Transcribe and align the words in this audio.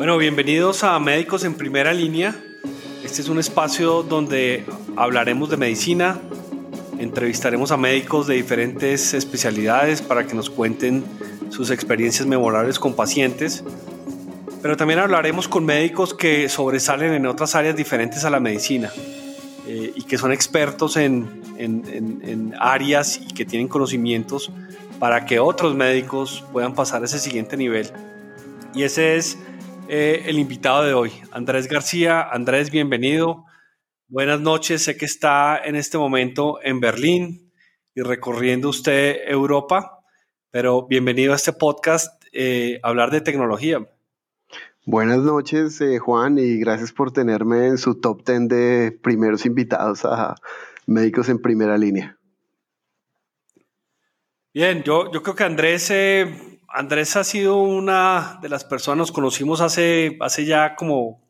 Bueno, 0.00 0.16
bienvenidos 0.16 0.82
a 0.82 0.98
Médicos 0.98 1.44
en 1.44 1.52
Primera 1.52 1.92
Línea. 1.92 2.34
Este 3.04 3.20
es 3.20 3.28
un 3.28 3.38
espacio 3.38 4.02
donde 4.02 4.64
hablaremos 4.96 5.50
de 5.50 5.58
medicina, 5.58 6.18
entrevistaremos 6.98 7.70
a 7.70 7.76
médicos 7.76 8.26
de 8.26 8.36
diferentes 8.36 9.12
especialidades 9.12 10.00
para 10.00 10.26
que 10.26 10.34
nos 10.34 10.48
cuenten 10.48 11.04
sus 11.50 11.70
experiencias 11.70 12.26
memorables 12.26 12.78
con 12.78 12.96
pacientes, 12.96 13.62
pero 14.62 14.74
también 14.74 15.00
hablaremos 15.00 15.48
con 15.48 15.66
médicos 15.66 16.14
que 16.14 16.48
sobresalen 16.48 17.12
en 17.12 17.26
otras 17.26 17.54
áreas 17.54 17.76
diferentes 17.76 18.24
a 18.24 18.30
la 18.30 18.40
medicina 18.40 18.90
eh, 19.66 19.92
y 19.94 20.04
que 20.04 20.16
son 20.16 20.32
expertos 20.32 20.96
en, 20.96 21.42
en 21.58 22.54
áreas 22.58 23.18
y 23.18 23.34
que 23.34 23.44
tienen 23.44 23.68
conocimientos 23.68 24.50
para 24.98 25.26
que 25.26 25.40
otros 25.40 25.74
médicos 25.74 26.42
puedan 26.52 26.74
pasar 26.74 27.02
a 27.02 27.04
ese 27.04 27.18
siguiente 27.18 27.58
nivel. 27.58 27.92
Y 28.74 28.84
ese 28.84 29.16
es 29.16 29.36
eh, 29.92 30.30
el 30.30 30.38
invitado 30.38 30.84
de 30.84 30.94
hoy, 30.94 31.10
Andrés 31.32 31.66
García. 31.66 32.22
Andrés, 32.22 32.70
bienvenido. 32.70 33.44
Buenas 34.06 34.40
noches. 34.40 34.84
Sé 34.84 34.96
que 34.96 35.04
está 35.04 35.58
en 35.58 35.74
este 35.74 35.98
momento 35.98 36.60
en 36.62 36.78
Berlín 36.78 37.50
y 37.96 38.02
recorriendo 38.02 38.68
usted 38.68 39.16
Europa, 39.26 39.98
pero 40.52 40.86
bienvenido 40.86 41.32
a 41.32 41.36
este 41.36 41.52
podcast, 41.52 42.22
eh, 42.32 42.78
hablar 42.84 43.10
de 43.10 43.20
tecnología. 43.20 43.84
Buenas 44.86 45.18
noches, 45.18 45.80
eh, 45.80 45.98
Juan, 45.98 46.38
y 46.38 46.60
gracias 46.60 46.92
por 46.92 47.12
tenerme 47.12 47.66
en 47.66 47.76
su 47.76 47.96
top 47.96 48.24
10 48.24 48.46
de 48.46 48.92
primeros 49.02 49.44
invitados 49.44 50.04
a 50.04 50.36
Médicos 50.86 51.28
en 51.28 51.42
Primera 51.42 51.76
Línea. 51.76 52.16
Bien, 54.54 54.84
yo, 54.84 55.10
yo 55.10 55.20
creo 55.24 55.34
que 55.34 55.44
Andrés 55.44 55.90
Andrés 56.72 57.16
ha 57.16 57.24
sido 57.24 57.56
una 57.56 58.38
de 58.40 58.48
las 58.48 58.64
personas, 58.64 58.98
nos 58.98 59.12
conocimos 59.12 59.60
hace, 59.60 60.16
hace 60.20 60.44
ya 60.44 60.76
como 60.76 61.20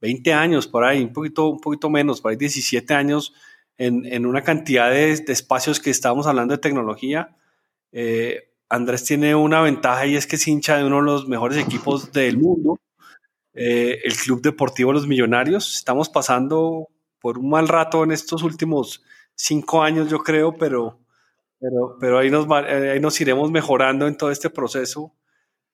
20 0.00 0.32
años, 0.32 0.66
por 0.66 0.84
ahí, 0.84 1.02
un 1.02 1.12
poquito, 1.12 1.48
un 1.48 1.60
poquito 1.60 1.88
menos, 1.90 2.20
por 2.20 2.30
ahí 2.30 2.36
17 2.36 2.92
años, 2.94 3.32
en, 3.78 4.26
una 4.26 4.42
cantidad 4.42 4.90
de, 4.90 5.12
espacios 5.12 5.80
que 5.80 5.90
estábamos 5.90 6.26
hablando 6.26 6.52
de 6.52 6.60
tecnología. 6.60 7.34
Eh, 7.92 8.50
Andrés 8.68 9.04
tiene 9.04 9.34
una 9.34 9.62
ventaja 9.62 10.06
y 10.06 10.16
es 10.16 10.26
que 10.26 10.36
es 10.36 10.46
hincha 10.46 10.76
de 10.76 10.84
uno 10.84 10.96
de 10.96 11.02
los 11.02 11.28
mejores 11.28 11.58
equipos 11.58 12.12
del 12.12 12.36
mundo, 12.36 12.78
eh, 13.54 14.00
el 14.04 14.14
Club 14.16 14.42
Deportivo 14.42 14.92
Los 14.92 15.06
Millonarios. 15.06 15.76
Estamos 15.76 16.08
pasando 16.08 16.88
por 17.20 17.38
un 17.38 17.48
mal 17.48 17.68
rato 17.68 18.04
en 18.04 18.12
estos 18.12 18.42
últimos 18.42 19.02
cinco 19.34 19.82
años, 19.82 20.10
yo 20.10 20.18
creo, 20.18 20.56
pero 20.56 20.98
pero, 21.60 21.96
pero 22.00 22.18
ahí, 22.18 22.30
nos, 22.30 22.46
eh, 22.66 22.92
ahí 22.92 23.00
nos 23.00 23.20
iremos 23.20 23.50
mejorando 23.50 24.08
en 24.08 24.16
todo 24.16 24.30
este 24.30 24.48
proceso. 24.48 25.14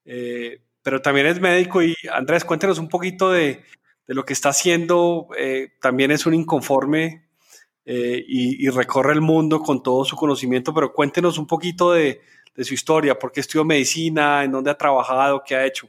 Eh, 0.05 0.61
pero 0.83 1.01
también 1.01 1.27
es 1.27 1.41
médico 1.41 1.83
y 1.83 1.95
Andrés, 2.13 2.45
cuéntenos 2.45 2.79
un 2.79 2.89
poquito 2.89 3.31
de, 3.31 3.63
de 4.07 4.15
lo 4.15 4.25
que 4.25 4.33
está 4.33 4.49
haciendo. 4.49 5.29
Eh, 5.39 5.69
también 5.81 6.11
es 6.11 6.27
un 6.27 6.35
inconforme 6.35 7.25
y, 7.89 8.67
y, 8.67 8.69
recorre 8.69 9.13
el 9.13 9.21
mundo 9.21 9.61
con 9.61 9.81
todo 9.81 10.05
su 10.05 10.17
conocimiento, 10.17 10.75
pero 10.75 10.93
cuéntenos 10.93 11.39
un 11.39 11.47
poquito 11.47 11.93
de, 11.93 12.21
de 12.57 12.65
su 12.65 12.75
historia, 12.75 13.17
por 13.17 13.31
qué 13.31 13.39
estudió 13.39 13.65
medicina, 13.65 14.43
en 14.43 14.51
dónde 14.51 14.73
ha 14.73 14.77
trabajado, 14.77 15.45
qué 15.47 15.55
ha 15.55 15.65
hecho. 15.65 15.89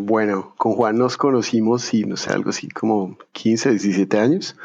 bueno, 0.00 0.54
con 0.56 0.74
Juan 0.74 0.96
nos 0.96 1.16
conocimos, 1.16 1.92
y 1.92 2.04
no 2.04 2.16
sé, 2.16 2.30
algo 2.30 2.50
así 2.50 2.68
como 2.68 3.18
15, 3.32 3.70
17 3.70 4.16
años, 4.16 4.56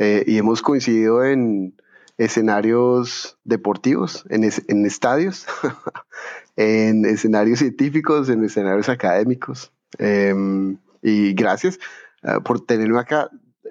y 0.00 0.36
hemos 0.36 0.62
coincidido 0.62 1.24
en, 1.24 1.76
escenarios 2.18 3.38
deportivos, 3.44 4.24
en, 4.28 4.44
en 4.44 4.86
estadios, 4.86 5.46
en 6.56 7.04
escenarios 7.04 7.58
científicos, 7.58 8.28
en 8.28 8.44
escenarios 8.44 8.88
académicos. 8.88 9.72
Em, 9.98 10.78
y 11.02 11.34
gracias 11.34 11.78
ah, 12.22 12.40
por 12.40 12.60
tenerme 12.60 12.98
acá. 12.98 13.30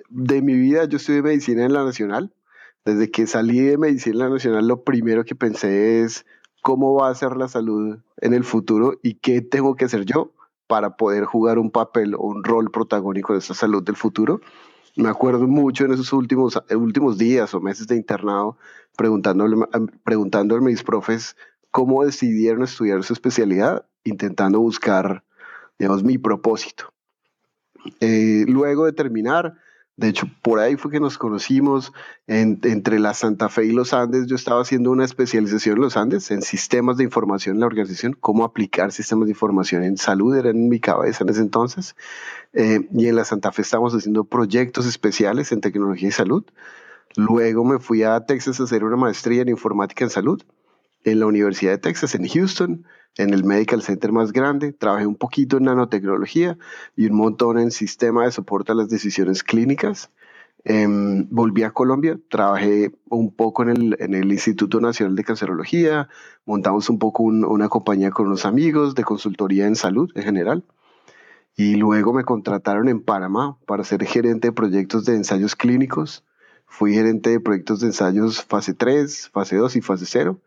De 0.09 0.41
mi 0.41 0.53
vida, 0.56 0.85
yo 0.85 0.97
estudié 0.97 1.22
medicina 1.22 1.66
en 1.66 1.73
la 1.73 1.84
Nacional. 1.84 2.34
Desde 2.85 3.09
que 3.09 3.28
salí 3.28 3.62
de 3.62 3.78
medicina 3.78 4.13
en 4.13 4.19
la 4.19 4.29
Nacional, 4.29 4.68
lo 4.68 4.84
primero 4.84 5.23
que 5.23 5.35
pensé 5.35 6.01
es 6.01 6.25
cómo 6.62 6.94
va 6.94 7.09
a 7.09 7.16
ser 7.16 7.35
la 7.38 7.47
salud 7.47 8.00
en 8.18 8.34
el 8.34 8.44
futuro 8.44 9.00
y 9.01 9.16
qué 9.16 9.41
tengo 9.41 9.75
que 9.75 9.85
hacer 9.85 10.06
yo 10.06 10.34
para 10.68 10.95
poder 10.95 11.25
jugar 11.25 11.59
un 11.59 11.72
papel 11.72 12.16
o 12.16 12.19
un 12.19 12.44
rol 12.44 12.72
protagónico 12.72 13.34
en 13.34 13.39
esa 13.39 13.53
salud 13.53 13.84
del 13.84 13.95
futuro. 13.95 14.41
Me 14.96 15.09
acuerdo 15.09 15.48
mucho 15.48 15.86
en 15.86 15.94
esos 15.94 16.14
últimos, 16.14 16.62
últimos 16.70 17.18
días 17.18 17.54
o 17.54 17.59
meses 17.59 17.88
de 17.88 17.96
internado 17.96 18.58
preguntándole, 18.96 19.58
preguntándole 20.04 20.62
a 20.62 20.66
mis 20.66 20.84
profes 20.84 21.36
cómo 21.72 22.06
decidieron 22.06 22.64
estudiar 22.64 23.04
su 23.04 23.14
especialidad, 23.14 23.88
intentando 24.04 24.59
buscar, 24.59 25.24
digamos, 25.80 26.04
mi 26.04 26.20
propósito. 26.20 26.94
Eh, 28.00 28.46
luego 28.48 28.86
de 28.86 28.94
terminar, 28.94 29.56
de 29.96 30.09
hecho, 30.09 30.28
por 30.42 30.59
ahí 30.59 30.76
fue 30.76 30.90
que 30.90 31.00
nos 31.00 31.20
conocimos 31.20 31.94
entre 32.26 33.00
la 33.00 33.14
Santa 33.14 33.48
Fe 33.48 33.66
y 33.66 33.72
los 33.72 33.94
Andes. 33.94 34.26
Yo 34.26 34.36
estaba 34.36 34.62
haciendo 34.62 34.90
una 34.90 35.06
especialización 35.06 35.76
en 35.76 35.81
los 35.84 35.98
Andes, 35.98 36.31
en 36.31 36.42
sistemas 36.42 36.98
de 36.98 37.04
información 37.04 37.58
en 37.58 37.59
la 37.59 37.68
organización, 37.68 38.18
cómo 38.20 38.44
aplicar 38.44 38.92
sistemas 38.92 39.26
de 39.26 39.34
información 39.34 39.84
en 39.84 39.98
salud, 39.98 40.36
era 40.36 40.50
en 40.50 40.68
mi 40.68 40.80
cabeza 40.80 41.24
en 41.24 41.30
ese 41.30 41.42
entonces. 41.42 41.96
Eh, 42.54 42.88
y 42.92 43.08
en 43.08 43.16
la 43.16 43.24
Santa 43.24 43.52
Fe 43.52 43.62
estábamos 43.62 43.94
haciendo 43.94 44.24
proyectos 44.24 44.88
especiales 44.88 45.52
en 45.52 45.62
tecnología 45.62 46.10
y 46.10 46.12
salud. 46.12 46.44
Luego 47.16 47.64
me 47.64 47.78
fui 47.78 48.02
a 48.02 48.20
Texas 48.25 48.60
a 48.60 48.64
hacer 48.64 48.84
una 48.84 48.98
maestría 48.98 49.44
en 49.44 49.50
informática 49.50 50.06
en 50.06 50.10
salud 50.10 50.42
en 51.04 51.20
la 51.20 51.28
Universidad 51.28 51.74
de 51.74 51.78
Texas, 51.78 52.16
en 52.16 52.28
Houston 52.28 52.86
en 53.18 53.34
el 53.34 53.44
Medical 53.44 53.81
Center 53.81 54.12
más 54.12 54.31
grande, 54.31 54.74
trabajé 54.74 55.06
un 55.06 55.16
poquito 55.16 55.57
en 55.57 55.66
nanotecnología 55.66 56.57
y 56.96 57.06
un 57.07 57.16
montón 57.16 57.59
en 57.59 57.72
sistema 57.72 58.25
de 58.25 58.31
soporte 58.31 58.72
a 58.72 58.75
las 58.75 58.90
decisiones 58.90 59.44
clínicas. 59.44 60.09
Em, 60.66 61.28
volví 61.29 61.63
a 61.63 61.72
Colombia, 61.72 62.18
trabajé 62.29 62.91
un 63.09 63.35
poco 63.35 63.63
en 63.63 63.96
el, 64.00 64.31
Instituto 64.31 64.79
Nacional 64.79 65.16
de 65.16 65.24
Cancerología, 65.24 66.07
montamos 66.46 66.90
un 66.90 67.00
poco 67.00 67.24
una 67.24 67.69
compañía 67.69 68.12
con 68.12 68.28
unos 68.28 68.46
amigos 68.46 68.96
de 68.96 69.03
consultoría 69.03 69.68
en 69.68 69.75
salud 69.75 70.09
en 70.16 70.24
general. 70.24 70.63
Y 71.56 71.75
luego 71.75 72.13
me 72.13 72.24
contrataron 72.24 72.90
en 72.90 73.01
Panamá 73.01 73.57
para 73.68 73.84
ser 73.84 74.03
gerente 74.06 74.47
de 74.47 74.51
proyectos 74.53 75.06
de 75.06 75.16
ensayos 75.16 75.56
clínicos. 75.56 76.24
Fui 76.66 76.94
gerente 76.94 77.30
de 77.30 77.40
proyectos 77.40 77.81
de 77.81 77.88
ensayos 77.88 78.44
fase 78.44 78.74
3, 78.74 79.30
fase 79.30 79.57
2 79.57 79.75
y 79.75 79.81
fase 79.81 80.06
0 80.07 80.40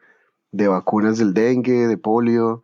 de 0.53 0.69
vacunas 0.69 1.19
del 1.19 1.35
dengue, 1.35 1.87
de 1.87 1.97
polio, 1.99 2.63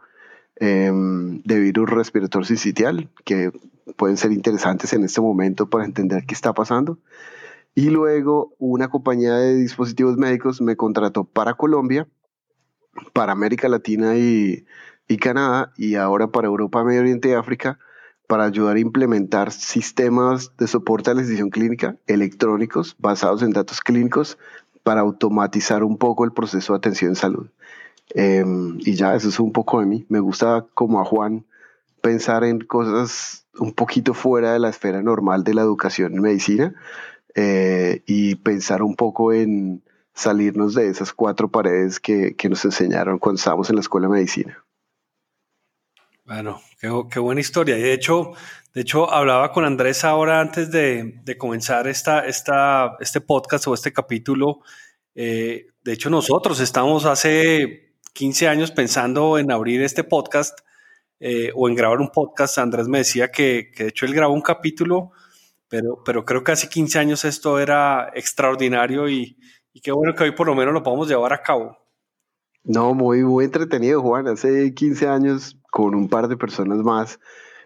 em, 0.56 1.43
de 1.43 1.60
virus 1.60 1.91
respiratorio 1.91 2.47
sincitial, 2.47 3.10
que 3.25 3.53
pueden 3.97 4.16
ser 4.16 4.32
interesantes 4.32 4.93
en 4.93 5.04
este 5.04 5.20
momento 5.20 5.69
para 5.69 5.84
entender 5.84 6.25
qué 6.26 6.34
está 6.34 6.53
pasando. 6.53 6.98
Y 7.75 7.91
luego 7.91 8.54
una 8.59 8.88
compañía 8.88 9.34
de 9.34 9.54
dispositivos 9.54 10.16
médicos 10.16 10.60
me 10.60 10.76
contrató 10.76 11.25
para 11.25 11.54
Colombia, 11.54 12.06
para 13.15 13.32
América 13.32 13.69
Latina 13.69 14.16
y, 14.16 14.66
y 15.09 15.16
Canadá, 15.16 15.72
y 15.76 15.94
ahora 15.94 16.28
para 16.28 16.49
Europa, 16.49 16.84
Medio 16.84 17.00
Oriente 17.00 17.31
y 17.31 17.32
África, 17.32 17.78
para 18.26 18.44
ayudar 18.44 18.76
a 18.76 18.81
implementar 18.81 19.53
sistemas 19.53 20.56
de 20.56 20.66
soporte 20.66 21.10
a 21.10 21.14
la 21.14 21.22
decisión 21.22 21.50
clínica 21.50 21.97
electrónicos 22.06 22.97
basados 22.99 23.43
en 23.43 23.50
datos 23.50 23.81
clínicos 23.81 24.38
para 24.82 25.00
automatizar 25.00 25.84
un 25.84 25.98
poco 25.98 26.25
el 26.25 26.32
proceso 26.32 26.72
de 26.72 26.78
atención 26.78 27.10
en 27.10 27.16
salud. 27.16 27.47
Em, 28.10 28.78
y 28.81 28.94
ya, 28.94 29.15
eso 29.15 29.28
es 29.28 29.41
un 29.41 29.53
poco 29.53 29.81
de 29.81 29.87
mí. 29.87 30.06
Me 30.09 30.20
gusta, 30.20 30.66
como 30.75 31.00
a 31.00 31.04
Juan, 31.04 31.44
pensar 32.00 32.44
en 32.44 32.60
cosas 32.60 33.47
un 33.59 33.72
poquito 33.72 34.15
fuera 34.15 34.53
de 34.53 34.59
la 34.59 34.70
esfera 34.70 35.03
normal 35.03 35.44
de 35.44 35.54
la 35.54 35.62
educación 35.62 36.15
en 36.15 36.22
medicina 36.22 36.75
eh, 37.34 38.03
y 38.06 38.37
pensar 38.37 38.82
un 38.82 38.97
poco 38.97 39.32
en 39.32 39.82
salirnos 40.15 40.75
de 40.75 40.88
esas 40.88 41.12
cuatro 41.12 41.49
paredes 41.49 42.00
que, 42.00 42.34
que, 42.34 42.49
nos 42.49 42.64
enseñaron 42.64 43.19
cuando 43.19 43.38
estábamos 43.38 43.70
en 43.70 43.76
la 43.76 43.81
escuela 43.81 44.09
de 44.09 44.14
medicina. 44.14 44.64
Bueno, 46.32 46.62
qué, 46.81 46.88
qué, 47.11 47.20
buena 47.20 47.43
historia. 47.43 47.76
Y 47.76 47.82
de 47.82 47.93
hecho, 47.93 48.32
de 48.73 48.81
hecho, 48.81 49.12
hablaba 49.12 49.52
con 49.52 49.67
Andrés 49.67 50.02
ahora 50.02 50.40
antes 50.40 50.70
de, 50.70 51.20
de 51.25 51.37
comenzar 51.37 51.87
esta, 51.88 52.25
esta, 52.26 52.96
este 53.00 53.20
podcast 53.20 53.67
o 53.67 53.75
este 53.75 53.93
capítulo. 53.93 54.61
Eh, 55.14 55.67
de 55.84 55.93
hecho, 55.93 56.08
nosotros 56.08 56.58
estamos 56.61 57.05
hace 57.05 57.96
15 58.14 58.49
años 58.49 58.70
pensando 58.70 59.37
en 59.37 59.50
abrir 59.50 59.82
este 59.82 60.05
podcast 60.05 60.58
eh, 61.20 61.52
o 61.55 61.69
en 61.69 61.75
grabar 61.75 62.00
un 62.00 62.08
podcast. 62.08 62.56
Andrés 62.56 62.88
me 62.88 62.99
decía 62.99 63.31
que, 63.31 63.70
que, 63.76 63.82
de 63.82 63.88
hecho 63.90 64.06
él 64.06 64.14
grabó 64.14 64.32
un 64.32 64.40
capítulo, 64.40 65.11
pero, 65.69 66.02
pero 66.02 66.25
creo 66.25 66.43
que 66.43 66.52
hace 66.52 66.70
15 66.70 66.99
años 66.99 67.26
esto 67.26 67.61
era 67.61 68.11
extraordinario 68.14 69.06
y, 69.06 69.37
y 69.75 69.82
qué 69.82 69.93
bueno 69.93 70.14
que 70.14 70.25
hoy 70.25 70.32
por 70.32 70.46
lo 70.46 70.55
menos 70.55 70.73
lo 70.73 70.82
podamos 70.82 71.08
llevar 71.08 71.35
a 71.35 71.43
cabo. 71.43 71.76
No, 72.64 72.94
muy, 72.94 73.23
muy 73.23 73.44
entretenido, 73.44 74.00
Juan. 74.00 74.28
Hace 74.28 74.73
15 74.73 75.08
años, 75.08 75.62
con 75.72 75.94
un 75.94 76.10
par 76.10 76.28
de 76.28 76.36
personas 76.36 76.80
más, 76.80 77.19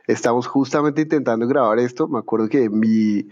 estamos 0.07 0.47
justamente 0.47 1.03
intentando 1.03 1.49
grabar 1.49 1.81
esto. 1.81 2.07
Me 2.07 2.21
acuerdo 2.21 2.49
que 2.49 2.71
mi, 2.71 3.29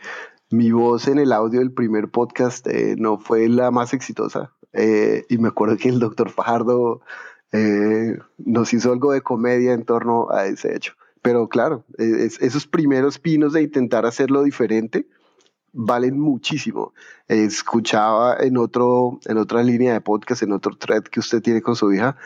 mi 0.50 0.72
voz 0.72 1.06
en 1.06 1.20
el 1.20 1.32
audio 1.32 1.60
del 1.60 1.72
primer 1.72 2.08
podcast 2.08 2.66
eh, 2.66 2.96
no 2.98 3.18
fue 3.18 3.48
la 3.48 3.70
más 3.70 3.94
exitosa. 3.94 4.52
Eh, 4.72 5.26
y 5.28 5.38
me 5.38 5.46
acuerdo 5.46 5.76
que 5.76 5.88
el 5.88 6.00
doctor 6.00 6.28
Fajardo 6.28 7.02
eh, 7.52 8.18
nos 8.36 8.74
hizo 8.74 8.90
algo 8.90 9.12
de 9.12 9.20
comedia 9.20 9.74
en 9.74 9.84
torno 9.84 10.28
a 10.32 10.46
ese 10.46 10.74
hecho. 10.74 10.94
pero 11.22 11.48
claro, 11.48 11.84
esos 11.96 12.66
primeros 12.66 13.20
pinos 13.20 13.52
de 13.52 13.62
intentar 13.62 14.04
hacerlo 14.06 14.42
diferente 14.42 15.06
valen 15.72 16.18
muchísimo. 16.18 16.94
Escuchaba 17.28 18.36
en, 18.40 18.56
otro, 18.56 19.20
en 19.24 19.38
otra 19.38 19.62
línea 19.62 19.92
de 19.92 20.00
podcast, 20.00 20.42
en 20.42 20.52
otro 20.52 20.76
thread 20.76 21.04
que 21.04 21.20
usted 21.20 21.40
tiene 21.42 21.62
con 21.62 21.76
su 21.76 21.92
hija, 21.92 22.16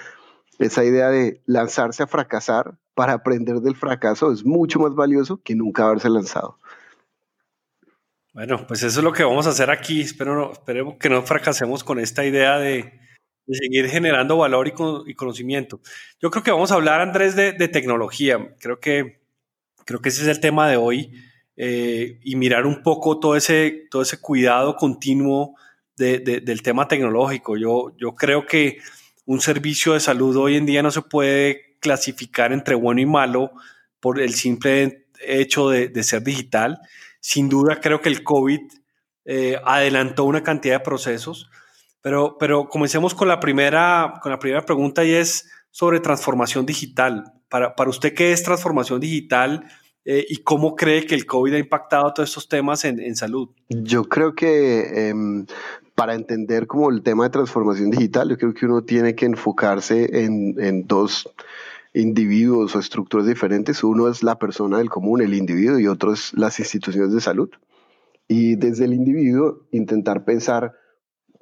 esa 0.58 0.84
idea 0.84 1.08
de 1.08 1.40
lanzarse 1.46 2.02
a 2.02 2.06
fracasar 2.06 2.76
para 2.94 3.12
aprender 3.12 3.56
del 3.60 3.76
fracaso 3.76 4.32
es 4.32 4.44
mucho 4.44 4.80
más 4.80 4.94
valioso 4.94 5.40
que 5.42 5.54
nunca 5.54 5.84
haberse 5.84 6.10
lanzado. 6.10 6.58
Bueno, 8.34 8.66
pues 8.66 8.82
eso 8.82 9.00
es 9.00 9.04
lo 9.04 9.12
que 9.12 9.24
vamos 9.24 9.46
a 9.46 9.50
hacer 9.50 9.70
aquí. 9.70 10.00
Espero 10.00 10.52
esperemos 10.52 10.96
que 10.98 11.08
no 11.08 11.22
fracasemos 11.22 11.82
con 11.82 11.98
esta 11.98 12.24
idea 12.24 12.58
de, 12.58 12.98
seguir 13.48 13.88
generando 13.88 14.36
valor 14.36 14.68
y, 14.68 15.14
conocimiento. 15.14 15.80
Yo 16.20 16.30
creo 16.30 16.42
que 16.42 16.50
vamos 16.50 16.70
a 16.70 16.74
hablar, 16.74 17.00
Andrés, 17.00 17.34
de, 17.34 17.52
tecnología. 17.68 18.54
Creo 18.60 18.78
que, 18.78 19.22
creo 19.84 20.00
que 20.00 20.10
ese 20.10 20.22
es 20.22 20.28
el 20.28 20.40
tema 20.40 20.68
de 20.68 20.76
hoy. 20.76 21.12
Eh, 21.56 22.20
y 22.22 22.36
mirar 22.36 22.66
un 22.66 22.82
poco 22.84 23.18
todo 23.18 23.34
ese, 23.34 23.88
todo 23.90 24.02
ese 24.02 24.20
cuidado 24.20 24.76
continuo 24.76 25.56
del 25.96 26.62
tema 26.62 26.86
tecnológico. 26.86 27.56
Yo, 27.56 27.92
yo 27.96 28.14
creo 28.14 28.46
que 28.46 28.78
un 29.28 29.42
servicio 29.42 29.92
de 29.92 30.00
salud 30.00 30.34
hoy 30.38 30.56
en 30.56 30.64
día 30.64 30.82
no 30.82 30.90
se 30.90 31.02
puede 31.02 31.76
clasificar 31.80 32.50
entre 32.50 32.74
bueno 32.74 33.02
y 33.02 33.06
malo 33.06 33.52
por 34.00 34.22
el 34.22 34.32
simple 34.32 35.06
hecho 35.20 35.68
de, 35.68 36.02
ser 36.02 36.22
digital. 36.22 36.80
Sin 37.20 37.50
duda 37.50 37.78
creo 37.78 38.00
que 38.00 38.08
el 38.08 38.24
COVID 38.24 38.60
eh, 39.26 39.60
adelantó 39.66 40.24
una 40.24 40.42
cantidad 40.42 40.78
de 40.78 40.84
procesos, 40.84 41.50
pero, 42.00 42.38
pero 42.40 42.70
comencemos 42.70 43.14
con 43.14 43.28
la, 43.28 43.38
primera, 43.38 44.14
con 44.22 44.32
la 44.32 44.38
primera 44.38 44.64
pregunta 44.64 45.04
y 45.04 45.12
es 45.12 45.50
sobre 45.70 46.00
transformación 46.00 46.64
digital. 46.64 47.24
Para, 47.50 47.76
para 47.76 47.90
usted, 47.90 48.14
¿qué 48.14 48.32
es 48.32 48.42
transformación 48.42 48.98
digital? 48.98 49.68
Eh, 50.06 50.24
y 50.26 50.38
cómo 50.38 50.74
cree 50.74 51.04
que 51.04 51.14
el 51.14 51.26
COVID 51.26 51.52
ha 51.52 51.58
impactado 51.58 52.14
todos 52.14 52.30
estos 52.30 52.48
temas 52.48 52.82
en, 52.86 52.98
en 52.98 53.14
salud. 53.14 53.50
Yo 53.68 54.04
creo 54.04 54.34
que 54.34 55.10
em, 55.10 55.44
para 55.98 56.14
entender 56.14 56.68
como 56.68 56.90
el 56.90 57.02
tema 57.02 57.24
de 57.24 57.30
transformación 57.30 57.90
digital, 57.90 58.28
yo 58.28 58.38
creo 58.38 58.54
que 58.54 58.66
uno 58.66 58.82
tiene 58.82 59.16
que 59.16 59.26
enfocarse 59.26 60.24
en, 60.24 60.86
dos 60.86 61.28
individuos 61.92 62.76
o 62.76 62.78
estructuras 62.78 63.26
diferentes. 63.26 63.82
Uno 63.82 64.06
es 64.06 64.22
la 64.22 64.38
persona 64.38 64.78
del 64.78 64.90
común, 64.90 65.22
el 65.22 65.34
individuo, 65.34 65.80
y 65.80 65.88
otro 65.88 66.12
es 66.12 66.32
las 66.34 66.60
instituciones 66.60 67.12
de 67.12 67.20
salud. 67.20 67.50
Y 68.28 68.54
desde 68.54 68.84
el 68.84 68.94
individuo 68.94 69.66
intentar 69.72 70.24
pensar, 70.24 70.76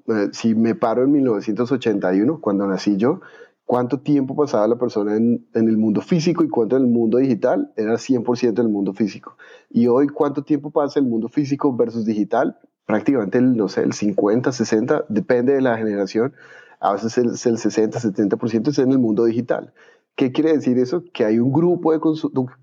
eh, 0.08 0.28
si 0.32 0.54
me 0.54 0.74
paro 0.74 1.04
en 1.04 1.12
1981, 1.12 2.40
cuando 2.40 2.66
nací 2.66 2.96
yo, 2.96 3.20
cuánto 3.66 4.00
tiempo 4.00 4.34
pasaba 4.34 4.66
la 4.68 4.76
persona 4.76 5.16
en, 5.16 5.46
el 5.52 5.76
mundo 5.76 6.00
físico 6.00 6.42
y 6.42 6.48
cuánto 6.48 6.78
en 6.78 6.84
el 6.84 6.88
mundo 6.88 7.18
digital, 7.18 7.74
era 7.76 7.96
100% 7.96 8.58
en 8.58 8.58
el 8.58 8.72
mundo 8.72 8.94
físico. 8.94 9.36
Y 9.68 9.86
hoy, 9.86 10.08
cuánto 10.08 10.44
tiempo 10.44 10.70
pasa 10.70 10.98
el 10.98 11.04
mundo 11.04 11.28
físico 11.28 11.76
versus 11.76 12.06
digital, 12.06 12.56
prácticamente 12.86 13.38
el, 13.38 13.56
no 13.56 13.68
sé, 13.68 13.82
el 13.82 13.92
50, 13.92 14.52
60, 14.52 15.04
depende 15.08 15.52
de 15.54 15.60
la 15.60 15.76
generación, 15.76 16.34
a 16.80 16.92
veces 16.92 17.18
el, 17.18 17.30
el 17.30 17.58
60, 17.58 17.98
70% 17.98 18.68
es 18.68 18.78
en 18.78 18.92
el 18.92 18.98
mundo 18.98 19.24
digital. 19.24 19.72
¿Qué 20.14 20.32
quiere 20.32 20.54
decir 20.54 20.78
eso? 20.78 21.04
Que 21.12 21.26
hay 21.26 21.38
un 21.38 21.52
grupo 21.52 21.92
de 21.92 22.00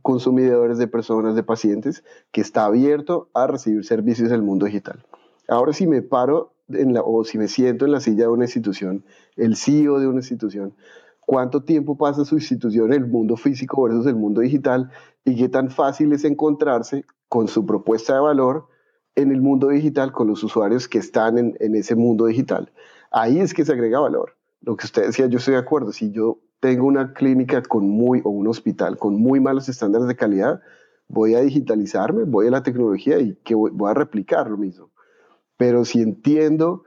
consumidores, 0.02 0.80
de 0.80 0.88
personas, 0.88 1.36
de 1.36 1.44
pacientes, 1.44 2.04
que 2.32 2.42
está 2.42 2.66
abierto 2.66 3.30
a 3.36 3.46
recibir 3.46 3.86
servicios 3.86 4.32
del 4.32 4.42
mundo 4.42 4.66
digital. 4.66 5.06
Ahora 5.48 5.74
si 5.74 5.86
me 5.86 6.02
paro 6.02 6.54
en 6.70 6.94
la, 6.94 7.02
o 7.02 7.24
si 7.26 7.38
me 7.38 7.48
siento 7.48 7.86
en 7.86 7.92
la 7.92 8.00
silla 8.00 8.24
de 8.24 8.30
una 8.30 8.46
institución, 8.46 9.06
el 9.36 9.56
CEO 9.56 10.00
de 10.00 10.08
una 10.08 10.20
institución, 10.20 10.74
cuánto 11.20 11.64
tiempo 11.64 11.96
pasa 11.96 12.26
su 12.26 12.36
institución 12.36 12.92
en 12.92 13.04
el 13.04 13.08
mundo 13.08 13.36
físico 13.36 13.84
versus 13.84 14.08
el 14.08 14.16
mundo 14.16 14.42
digital 14.42 14.90
y 15.24 15.36
qué 15.36 15.48
tan 15.48 15.70
fácil 15.70 16.12
es 16.14 16.24
encontrarse 16.24 17.06
con 17.30 17.48
su 17.48 17.66
propuesta 17.66 18.16
de 18.16 18.22
valor 18.22 18.68
en 19.16 19.32
el 19.32 19.42
mundo 19.42 19.70
digital 19.70 20.12
con 20.12 20.28
los 20.28 20.44
usuarios 20.44 20.88
que 20.88 20.98
están 20.98 21.38
en, 21.38 21.56
en, 21.60 21.76
ese 21.76 21.96
mundo 21.96 22.26
digital. 22.26 22.72
Ahí 23.12 23.40
es 23.40 23.54
que 23.54 23.66
se 23.66 23.72
agrega 23.72 24.00
valor. 24.00 24.36
Lo 24.62 24.76
que 24.76 24.86
usted 24.86 25.08
decía, 25.08 25.28
yo 25.28 25.38
estoy 25.38 25.54
de 25.54 25.60
acuerdo. 25.60 25.92
Si 25.92 26.12
yo 26.12 26.40
tengo 26.60 26.88
una 26.88 27.14
clínica 27.14 27.62
con 27.62 27.90
muy, 27.90 28.22
o 28.24 28.30
un 28.30 28.48
hospital 28.48 28.98
con 28.98 29.18
muy 29.18 29.42
malos 29.42 29.68
estándares 29.68 30.08
de 30.08 30.16
calidad, 30.16 30.62
voy 31.10 31.36
a 31.36 31.42
digitalizarme, 31.42 32.24
voy 32.24 32.48
a 32.48 32.52
la 32.52 32.64
tecnología 32.64 33.20
y 33.20 33.36
que 33.44 33.54
voy, 33.54 33.72
a 33.86 33.94
replicar 33.94 34.50
lo 34.50 34.58
mismo. 34.58 34.90
Pero 35.58 35.84
si 35.84 36.02
entiendo 36.02 36.84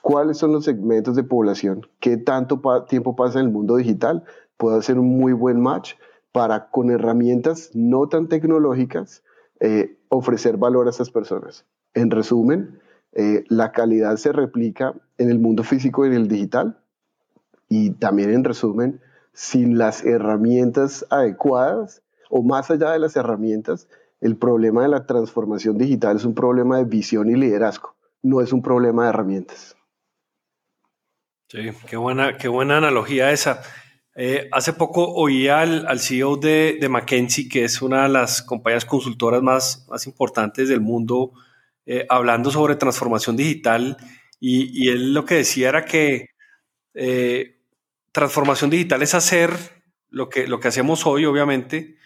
cuáles 0.00 0.38
son 0.38 0.52
los 0.52 0.64
segmentos 0.64 1.16
de 1.16 1.24
población, 1.24 1.88
qué 1.98 2.16
tanto 2.16 2.62
tiempo 2.88 3.16
pasa 3.16 3.40
en 3.40 3.46
el 3.46 3.52
mundo 3.52 3.74
digital, 3.74 4.22
puedo 4.56 4.78
hacer 4.78 4.96
un 4.96 5.18
muy 5.18 5.32
buen 5.32 5.60
match 5.60 5.94
para 6.30 6.70
con 6.70 6.90
herramientas 6.90 7.70
no 7.74 8.08
tan 8.08 8.28
tecnológicas 8.28 9.24
eh, 9.60 9.96
ofrecer 10.08 10.56
valor 10.56 10.86
a 10.86 10.90
esas 10.90 11.10
personas. 11.10 11.64
En 11.94 12.10
resumen, 12.10 12.80
eh, 13.12 13.44
la 13.48 13.72
calidad 13.72 14.16
se 14.16 14.32
replica 14.32 14.94
en 15.18 15.30
el 15.30 15.38
mundo 15.38 15.62
físico 15.62 16.04
y 16.04 16.08
en 16.08 16.14
el 16.14 16.28
digital. 16.28 16.78
Y 17.68 17.90
también 17.90 18.30
en 18.30 18.44
resumen, 18.44 19.00
sin 19.32 19.78
las 19.78 20.04
herramientas 20.04 21.06
adecuadas 21.10 22.02
o 22.30 22.42
más 22.42 22.70
allá 22.70 22.92
de 22.92 22.98
las 22.98 23.16
herramientas, 23.16 23.88
el 24.20 24.36
problema 24.36 24.82
de 24.82 24.88
la 24.88 25.06
transformación 25.06 25.78
digital 25.78 26.16
es 26.16 26.24
un 26.24 26.34
problema 26.34 26.78
de 26.78 26.84
visión 26.84 27.30
y 27.30 27.34
liderazgo, 27.34 27.94
no 28.22 28.40
es 28.40 28.52
un 28.52 28.62
problema 28.62 29.04
de 29.04 29.08
herramientas. 29.10 29.76
Sí, 31.48 31.70
qué 31.88 31.96
buena, 31.96 32.36
qué 32.36 32.48
buena 32.48 32.78
analogía 32.78 33.30
esa. 33.30 33.62
Eh, 34.18 34.48
hace 34.50 34.72
poco 34.72 35.12
oía 35.12 35.60
al, 35.60 35.86
al 35.86 36.00
CEO 36.00 36.38
de, 36.38 36.78
de, 36.80 36.88
McKinsey, 36.88 37.50
que 37.50 37.64
es 37.64 37.82
una 37.82 38.04
de 38.04 38.08
las 38.08 38.40
compañías 38.40 38.86
consultoras 38.86 39.42
más, 39.42 39.86
más 39.90 40.06
importantes 40.06 40.70
del 40.70 40.80
mundo, 40.80 41.32
eh, 41.84 42.06
hablando 42.08 42.50
sobre 42.50 42.76
transformación 42.76 43.36
digital. 43.36 43.98
Y, 44.40 44.86
y, 44.86 44.88
él 44.88 45.12
lo 45.12 45.26
que 45.26 45.34
decía 45.34 45.68
era 45.68 45.84
que 45.84 46.30
eh, 46.94 47.60
transformación 48.10 48.70
digital 48.70 49.02
es 49.02 49.14
hacer 49.14 49.50
lo 50.08 50.30
que, 50.30 50.46
lo 50.46 50.60
que 50.60 50.68
hacemos 50.68 51.04
hoy, 51.04 51.26
obviamente, 51.26 51.96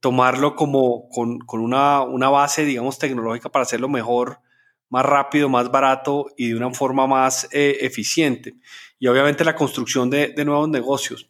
tomarlo 0.00 0.56
como 0.56 1.08
con, 1.10 1.38
con 1.40 1.60
una, 1.60 2.02
una, 2.02 2.28
base, 2.28 2.64
digamos, 2.64 2.98
tecnológica 2.98 3.50
para 3.50 3.62
hacerlo 3.62 3.88
mejor, 3.88 4.40
más 4.88 5.06
rápido, 5.06 5.48
más 5.48 5.70
barato 5.70 6.26
y 6.36 6.48
de 6.48 6.56
una 6.56 6.72
forma 6.72 7.06
más 7.06 7.46
eficiente 7.52 8.54
y 8.98 9.06
obviamente 9.06 9.44
la 9.44 9.54
construcción 9.54 10.10
de, 10.10 10.28
de 10.28 10.44
nuevos 10.44 10.68
negocios. 10.68 11.28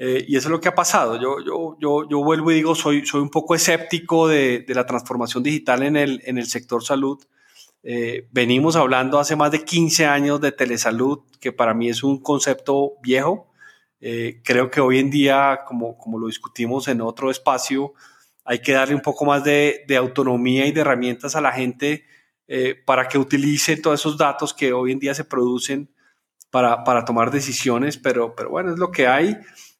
Eh, 0.00 0.24
y 0.28 0.36
eso 0.36 0.46
es 0.46 0.52
lo 0.52 0.60
que 0.60 0.68
ha 0.68 0.74
pasado. 0.74 1.20
Yo, 1.20 1.44
yo, 1.44 1.76
yo, 1.80 2.08
yo 2.08 2.22
vuelvo 2.22 2.52
y 2.52 2.54
digo, 2.54 2.76
soy, 2.76 3.04
soy 3.04 3.20
un 3.20 3.30
poco 3.30 3.56
escéptico 3.56 4.28
de, 4.28 4.60
de 4.60 4.74
la 4.74 4.86
transformación 4.86 5.42
digital 5.42 5.82
en 5.82 5.96
el, 5.96 6.22
en 6.24 6.38
el 6.38 6.46
sector 6.46 6.84
salud. 6.84 7.18
Eh, 7.82 8.28
venimos 8.30 8.76
hablando 8.76 9.18
hace 9.18 9.34
más 9.34 9.50
de 9.50 9.64
15 9.64 10.06
años 10.06 10.40
de 10.40 10.52
telesalud, 10.52 11.20
que 11.40 11.52
para 11.52 11.74
mí 11.74 11.88
es 11.88 12.04
un 12.04 12.22
concepto 12.22 12.92
viejo. 13.02 13.50
Eh, 14.00 14.40
creo 14.44 14.70
que 14.70 14.80
hoy 14.80 15.00
en 15.00 15.10
día, 15.10 15.60
como, 15.66 15.98
como 15.98 16.18
lo 16.20 16.28
discutimos 16.28 16.86
en 16.86 17.00
otro 17.00 17.28
espacio, 17.30 17.92
hay 18.44 18.60
que 18.60 18.72
darle 18.72 18.94
un 18.94 19.02
poco 19.02 19.24
más 19.24 19.42
de, 19.42 19.84
de 19.88 19.96
autonomía 19.96 20.64
y 20.66 20.72
de 20.72 20.80
herramientas 20.80 21.34
a 21.34 21.40
la 21.40 21.52
gente 21.52 22.04
para 22.86 23.06
que 23.08 23.18
utilice 23.18 23.76
todos 23.76 24.00
esos 24.00 24.16
datos 24.16 24.54
que 24.54 24.72
hoy 24.72 24.92
en 24.92 24.98
día 24.98 25.12
se 25.12 25.22
producen 25.22 25.90
para, 26.50 26.84
para 26.84 27.04
tomar 27.04 27.30
decisiones, 27.30 27.98
pero, 27.98 28.34
pero 28.34 28.50
bueno, 28.50 28.72
es 28.72 28.78
lo 28.78 28.90
que 28.90 29.06
hay. 29.06 29.36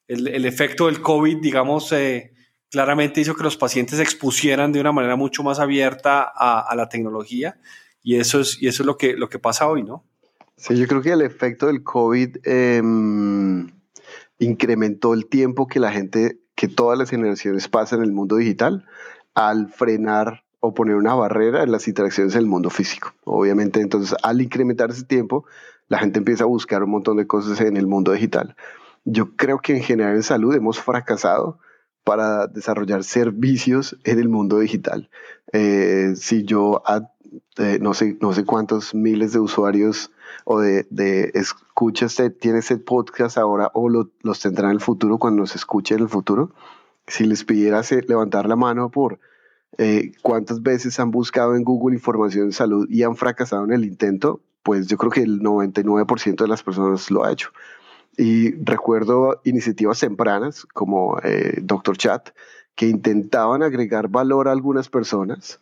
El, 0.07 0.29
el 0.29 0.45
efecto 0.45 0.87
del 0.87 1.01
COVID, 1.01 1.39
digamos, 1.41 1.93
eh, 1.93 2.33
claramente 2.71 3.21
hizo 3.21 3.35
que 3.35 3.43
los 3.43 3.57
pacientes 3.57 3.97
se 3.97 4.03
expusieran 4.03 4.73
de 4.73 4.81
una 4.81 4.93
manera 4.93 5.17
mucho 5.17 5.43
más 5.43 5.59
abierta 5.59 6.23
a, 6.23 6.61
a, 6.61 6.77
la 6.77 6.89
tecnología 6.89 7.59
y 8.03 8.17
eso 8.17 8.41
es, 8.41 8.61
y 8.61 8.69
eso 8.69 8.83
es 8.83 8.87
lo, 8.87 8.97
que, 8.97 9.15
lo 9.15 9.29
que 9.29 9.39
pasa 9.39 9.69
hoy, 9.69 9.83
¿no? 9.83 10.05
Sí, 10.57 10.77
yo 10.77 10.87
creo 10.87 11.03
que 11.03 11.13
el 11.13 11.23
efecto 11.23 11.69
del 11.69 11.85
COVID 11.85 12.39
eh, 12.45 12.83
incrementó 14.39 15.15
el 15.15 15.27
tiempo 15.27 15.67
que 15.67 15.79
la 15.79 15.93
gente, 15.93 16.41
que 16.55 16.69
todas 16.69 16.99
las 16.99 17.11
generaciones 17.11 17.69
pasan 17.69 18.01
en 18.01 18.07
el 18.07 18.13
mundo 18.13 18.37
digital 18.37 18.85
al 19.35 19.69
frenar 19.69 20.45
o 20.61 20.75
poner 20.75 20.97
una 20.97 21.15
barrera 21.15 21.63
en 21.63 21.71
las 21.71 21.87
interacciones 21.87 22.35
en 22.35 22.41
el 22.41 22.47
mundo 22.47 22.71
físico. 22.71 23.15
Obviamente, 23.25 23.81
entonces, 23.81 24.17
al 24.23 24.41
incrementar 24.41 24.91
ese 24.91 25.05
tiempo, 25.05 25.45
la 25.89 25.99
gente 25.99 26.19
empieza 26.19 26.45
a 26.45 26.49
buscar 26.49 26.83
un 26.83 26.91
montón 26.91 27.17
de 27.17 27.27
cosas 27.27 27.61
en 27.61 27.77
el 27.77 27.87
mundo 27.87 28.13
digital. 28.13 28.57
Yo 29.05 29.37
creo 29.37 29.59
que 29.59 29.77
en 29.77 29.83
general 29.83 30.17
en 30.17 30.23
salud 30.23 30.55
hemos 30.55 30.81
fracasado 30.81 31.59
para 32.05 32.47
desarrollar 32.47 33.05
servicios 33.05 33.97
en 34.05 34.19
el 34.19 34.29
mundo 34.29 34.59
digital. 34.59 35.11
Eh, 35.53 36.13
si 36.17 36.45
yo, 36.45 36.83
eh, 37.59 37.79
no, 37.81 37.95
sé, 37.95 38.17
no 38.21 38.33
sé 38.33 38.45
cuántos 38.45 38.95
miles 38.95 39.33
de 39.33 39.41
usuarios 39.41 40.11
o 40.45 40.61
de, 40.61 41.31
escuchas 41.35 42.17
tiene 42.41 42.61
ese 42.61 42.79
podcast 42.79 43.37
ahora 43.39 43.71
o 43.75 43.89
lo, 43.89 44.11
los 44.23 44.41
tendrá 44.41 44.69
en 44.69 44.75
el 44.75 44.81
futuro 44.81 45.19
cuando 45.19 45.41
nos 45.41 45.55
escuche 45.55 45.95
en 45.95 46.01
el 46.01 46.09
futuro, 46.09 46.53
si 47.07 47.25
les 47.25 47.45
pidiera 47.45 47.83
levantar 48.07 48.49
la 48.49 48.57
mano 48.57 48.91
por 48.91 49.21
eh, 49.77 50.13
cuántas 50.23 50.63
veces 50.63 50.99
han 50.99 51.11
buscado 51.11 51.55
en 51.55 51.65
Google 51.65 51.97
información 51.97 52.47
de 52.47 52.53
salud 52.53 52.87
y 52.89 53.03
han 53.03 53.17
fracasado 53.17 53.65
en 53.65 53.73
el 53.73 53.85
intento, 53.85 54.41
pues 54.63 54.87
yo 54.87 54.97
creo 54.97 55.11
que 55.11 55.23
el 55.23 55.41
99% 55.41 56.37
de 56.37 56.49
las 56.49 56.63
personas 56.63 57.11
lo 57.11 57.25
ha 57.25 57.33
hecho. 57.33 57.51
Y 58.17 58.53
recuerdo 58.65 59.41
iniciativas 59.45 60.01
tempranas 60.01 60.67
como 60.75 61.19
eh, 61.23 61.59
Doctor 61.63 61.97
Chat 61.97 62.31
que 62.75 62.87
intentaban 62.87 63.63
agregar 63.63 64.09
valor 64.09 64.49
a 64.49 64.53
algunas 64.53 64.89
personas 64.89 65.61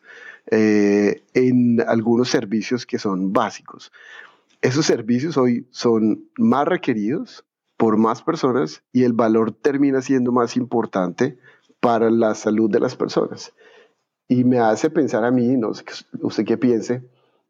eh, 0.51 1.23
en 1.35 1.81
algunos 1.87 2.29
servicios 2.29 2.87
que 2.87 2.99
son 2.99 3.33
básicos. 3.33 3.93
Esos 4.63 4.87
servicios 4.87 5.37
hoy 5.37 5.67
son 5.71 6.29
más 6.39 6.67
requeridos 6.67 7.45
por 7.77 7.97
más 7.99 8.23
personas 8.23 8.83
y 8.93 9.05
el 9.05 9.13
valor 9.13 9.53
termina 9.53 10.01
siendo 10.01 10.33
más 10.33 10.57
importante 10.57 11.39
para 11.81 12.11
la 12.11 12.35
salud 12.35 12.71
de 12.71 12.81
las 12.81 12.97
personas. 12.97 13.53
Y 14.29 14.45
me 14.45 14.59
hace 14.59 14.91
pensar 14.91 15.25
a 15.25 15.31
mí, 15.31 15.57
no 15.57 15.73
sé 15.75 16.45
qué 16.45 16.57
piense, 16.57 17.03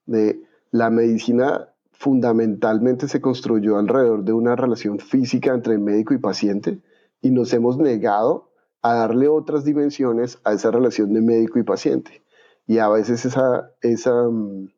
de 0.04 0.40
la 0.76 0.90
medicina 0.90 1.70
fundamentalmente 1.92 3.08
se 3.08 3.22
construyó 3.22 3.78
alrededor 3.78 4.24
de 4.24 4.34
una 4.34 4.56
relación 4.56 4.98
física 4.98 5.54
entre 5.54 5.78
médico 5.78 6.12
y 6.12 6.18
paciente 6.18 6.82
y 7.22 7.30
nos 7.30 7.54
hemos 7.54 7.78
negado 7.78 8.50
a 8.82 8.94
darle 8.94 9.28
otras 9.28 9.64
dimensiones 9.64 10.38
a 10.44 10.52
esa 10.52 10.70
relación 10.70 11.14
de 11.14 11.22
médico 11.22 11.58
y 11.58 11.62
paciente. 11.62 12.22
Y 12.66 12.76
a 12.76 12.90
veces 12.90 13.24
esa, 13.24 13.70
esa, 13.80 14.28
mm, 14.28 14.68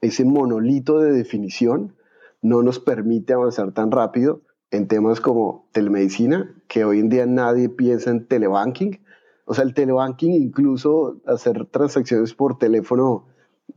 ese 0.00 0.24
monolito 0.24 0.98
de 0.98 1.12
definición 1.12 1.94
no 2.40 2.62
nos 2.62 2.78
permite 2.80 3.34
avanzar 3.34 3.72
tan 3.72 3.90
rápido 3.90 4.40
en 4.70 4.88
temas 4.88 5.20
como 5.20 5.68
telemedicina, 5.72 6.54
que 6.68 6.86
hoy 6.86 7.00
en 7.00 7.10
día 7.10 7.26
nadie 7.26 7.68
piensa 7.68 8.10
en 8.10 8.26
telebanking. 8.26 8.98
O 9.44 9.52
sea, 9.52 9.64
el 9.64 9.74
telebanking, 9.74 10.32
incluso 10.32 11.20
hacer 11.26 11.66
transacciones 11.66 12.32
por 12.32 12.56
teléfono, 12.56 13.26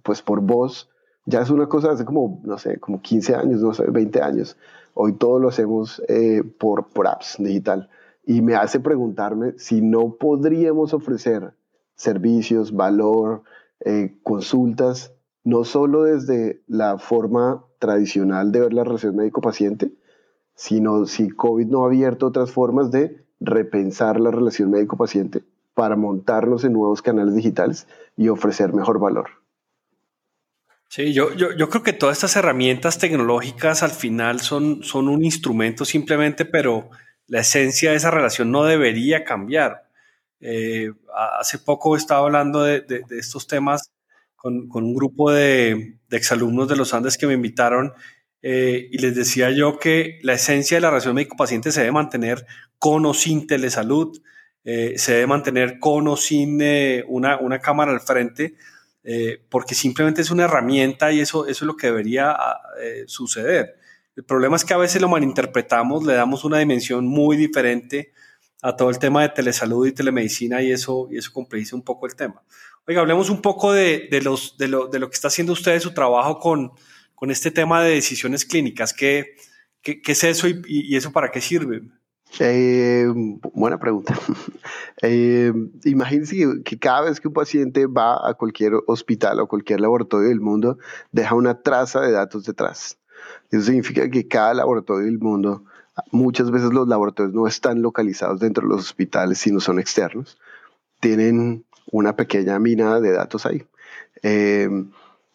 pues 0.01 0.21
por 0.21 0.39
voz, 0.39 0.89
ya 1.25 1.41
es 1.41 1.49
una 1.49 1.67
cosa 1.67 1.91
hace 1.91 2.05
como, 2.05 2.39
no 2.43 2.57
sé, 2.57 2.79
como 2.79 3.01
15 3.01 3.35
años, 3.35 3.61
no 3.61 3.73
sé, 3.73 3.83
20 3.89 4.21
años. 4.21 4.57
Hoy 4.93 5.13
todo 5.13 5.39
lo 5.39 5.49
hacemos 5.49 6.01
eh, 6.07 6.43
por, 6.59 6.87
por 6.87 7.07
apps 7.07 7.37
digital. 7.39 7.89
Y 8.25 8.41
me 8.41 8.55
hace 8.55 8.79
preguntarme 8.79 9.53
si 9.57 9.81
no 9.81 10.15
podríamos 10.15 10.93
ofrecer 10.93 11.53
servicios, 11.95 12.73
valor, 12.73 13.43
eh, 13.81 14.17
consultas, 14.23 15.13
no 15.43 15.63
solo 15.63 16.03
desde 16.03 16.61
la 16.67 16.97
forma 16.97 17.63
tradicional 17.79 18.51
de 18.51 18.61
ver 18.61 18.73
la 18.73 18.83
relación 18.83 19.15
médico-paciente, 19.15 19.91
sino 20.55 21.05
si 21.05 21.29
COVID 21.29 21.67
no 21.67 21.83
ha 21.83 21.87
abierto 21.87 22.27
otras 22.27 22.51
formas 22.51 22.89
de 22.91 23.25
repensar 23.39 24.19
la 24.19 24.31
relación 24.31 24.71
médico-paciente 24.71 25.43
para 25.73 25.95
montarnos 25.95 26.63
en 26.63 26.73
nuevos 26.73 27.01
canales 27.01 27.35
digitales 27.35 27.87
y 28.15 28.29
ofrecer 28.29 28.73
mejor 28.73 28.99
valor. 28.99 29.44
Sí, 30.87 31.13
yo, 31.13 31.33
yo, 31.33 31.51
yo, 31.51 31.69
creo 31.69 31.83
que 31.83 31.93
todas 31.93 32.17
estas 32.17 32.35
herramientas 32.35 32.97
tecnológicas 32.99 33.83
al 33.83 33.91
final 33.91 34.39
son, 34.39 34.83
son 34.83 35.09
un 35.09 35.23
instrumento 35.25 35.83
simplemente, 35.83 36.45
pero 36.45 36.89
la 37.27 37.41
esencia 37.41 37.91
de 37.91 37.97
esa 37.97 38.11
relación 38.11 38.51
no 38.51 38.63
debería 38.63 39.23
cambiar. 39.23 39.89
Eh, 40.39 40.91
hace 41.39 41.57
poco 41.59 41.95
estaba 41.95 42.25
hablando 42.25 42.63
de, 42.63 42.81
de, 42.81 43.03
estos 43.17 43.47
temas 43.47 43.91
con, 44.35 44.67
con, 44.67 44.83
un 44.83 44.93
grupo 44.93 45.31
de, 45.31 45.97
de 46.07 46.17
exalumnos 46.17 46.67
de 46.67 46.75
los 46.75 46.93
Andes 46.93 47.17
que 47.17 47.27
me 47.27 47.33
invitaron 47.33 47.93
eh, 48.41 48.89
y 48.91 48.99
les 48.99 49.15
decía 49.15 49.49
yo 49.49 49.79
que 49.79 50.19
la 50.21 50.33
esencia 50.33 50.77
de 50.77 50.81
la 50.81 50.91
relación 50.91 51.15
médico-paciente 51.15 51.71
se 51.71 51.79
debe 51.79 51.93
mantener 51.93 52.45
con 52.77 53.05
o 53.07 53.13
sin 53.15 53.47
telesalud, 53.47 54.21
eh, 54.63 54.93
se 54.97 55.13
debe 55.13 55.27
mantener 55.27 55.79
con 55.79 56.07
o 56.07 56.15
sin 56.15 56.61
una, 57.07 57.37
una 57.37 57.59
cámara 57.59 57.91
al 57.91 58.01
frente, 58.01 58.55
eh, 59.05 59.39
porque 59.49 59.75
simplemente 59.75 60.21
es 60.21 60.31
una 60.31 60.45
herramienta 60.45 61.11
y 61.11 61.19
eso, 61.19 61.45
es 61.47 61.61
lo 61.61 61.77
que 61.77 61.87
debería 61.87 62.31
ah, 62.31 62.59
eh, 62.81 63.03
suceder. 63.07 63.75
El 64.15 64.23
problema 64.23 64.55
es 64.55 64.65
que 64.65 64.73
a 64.73 64.77
veces 64.77 65.01
lo 65.01 65.07
malinterpretamos, 65.07 66.03
le 66.05 66.13
damos 66.13 66.43
una 66.43 66.57
dimensión 66.57 67.05
muy 67.05 67.37
diferente 67.37 68.11
a 68.61 68.75
todo 68.75 68.89
el 68.89 68.97
tema 68.97 69.21
de 69.21 69.29
telesalud 69.29 69.85
y 69.85 69.91
telemedicina 69.91 70.61
y 70.63 70.71
eso, 70.71 71.07
y 71.11 71.17
eso 71.17 71.31
un 71.35 71.83
poco 71.83 72.07
el 72.07 72.15
tema. 72.15 72.41
Oiga, 72.87 73.01
hablemos 73.01 73.29
un 73.29 73.41
poco 73.41 73.71
de, 73.73 74.07
de, 74.09 74.21
los, 74.21 74.57
de, 74.57 74.67
lo, 74.67 74.87
de 74.87 74.99
lo 74.99 75.09
que 75.09 75.15
está 75.15 75.27
haciendo 75.27 75.53
usted, 75.53 75.79
su 75.79 75.93
trabajo 75.93 76.39
con, 76.39 76.71
con 77.13 77.29
este 77.29 77.51
tema 77.51 77.83
de 77.83 77.91
decisiones 77.91 78.43
clínicas. 78.43 78.93
¿Qué, 78.93 79.35
qué, 79.81 80.01
es 80.03 80.23
eso 80.23 80.47
y, 80.47 80.95
eso 80.95 81.11
para 81.11 81.29
qué 81.29 81.41
sirve? 81.41 81.81
Eh, 82.39 83.07
buena 83.53 83.79
pregunta. 83.79 84.13
Eh, 85.01 85.51
imagínense 85.83 86.63
que 86.63 86.79
cada 86.79 87.01
vez 87.01 87.19
que 87.19 87.27
un 87.27 87.33
paciente 87.33 87.85
va 87.85 88.27
a 88.27 88.33
cualquier 88.33 88.73
hospital 88.87 89.39
o 89.39 89.47
cualquier 89.47 89.81
laboratorio 89.81 90.29
del 90.29 90.39
mundo, 90.39 90.77
deja 91.11 91.35
una 91.35 91.61
traza 91.61 91.99
de 92.01 92.11
datos 92.11 92.45
detrás. 92.45 92.97
Eso 93.51 93.65
significa 93.65 94.09
que 94.09 94.27
cada 94.27 94.53
laboratorio 94.53 95.05
del 95.05 95.19
mundo, 95.19 95.63
muchas 96.11 96.49
veces 96.49 96.71
los 96.71 96.87
laboratorios 96.87 97.35
no 97.35 97.45
están 97.45 97.81
localizados 97.81 98.39
dentro 98.39 98.63
de 98.63 98.69
los 98.69 98.85
hospitales, 98.85 99.37
sino 99.37 99.59
son 99.59 99.79
externos, 99.79 100.39
tienen 101.01 101.65
una 101.91 102.15
pequeña 102.15 102.57
mina 102.57 102.99
de 102.99 103.11
datos 103.11 103.45
ahí. 103.45 103.63
Eh, 104.23 104.69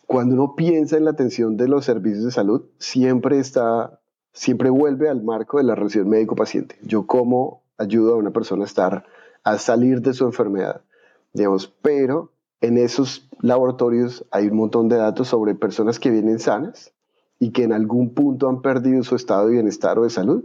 cuando 0.06 0.34
uno 0.34 0.56
piensa 0.56 0.96
en 0.96 1.04
la 1.04 1.12
atención 1.12 1.56
de 1.56 1.68
los 1.68 1.84
servicios 1.84 2.24
de 2.24 2.32
salud, 2.32 2.64
siempre 2.78 3.38
está 3.38 3.99
siempre 4.32 4.70
vuelve 4.70 5.08
al 5.08 5.22
marco 5.22 5.58
de 5.58 5.64
la 5.64 5.74
relación 5.74 6.08
médico-paciente. 6.08 6.76
Yo 6.82 7.06
cómo 7.06 7.62
ayudo 7.78 8.14
a 8.14 8.16
una 8.16 8.30
persona 8.30 8.66
a 9.42 9.58
salir 9.58 10.02
de 10.02 10.12
su 10.12 10.24
enfermedad, 10.24 10.82
digamos, 11.32 11.68
pero 11.82 12.32
en 12.60 12.76
esos 12.76 13.28
laboratorios 13.40 14.26
hay 14.30 14.48
un 14.48 14.56
montón 14.56 14.88
de 14.88 14.96
datos 14.96 15.28
sobre 15.28 15.54
personas 15.54 15.98
que 15.98 16.10
vienen 16.10 16.38
sanas 16.38 16.92
y 17.38 17.52
que 17.52 17.62
en 17.64 17.72
algún 17.72 18.12
punto 18.12 18.48
han 18.48 18.60
perdido 18.60 19.02
su 19.02 19.16
estado 19.16 19.46
de 19.46 19.54
bienestar 19.54 19.98
o 19.98 20.02
de 20.04 20.10
salud. 20.10 20.44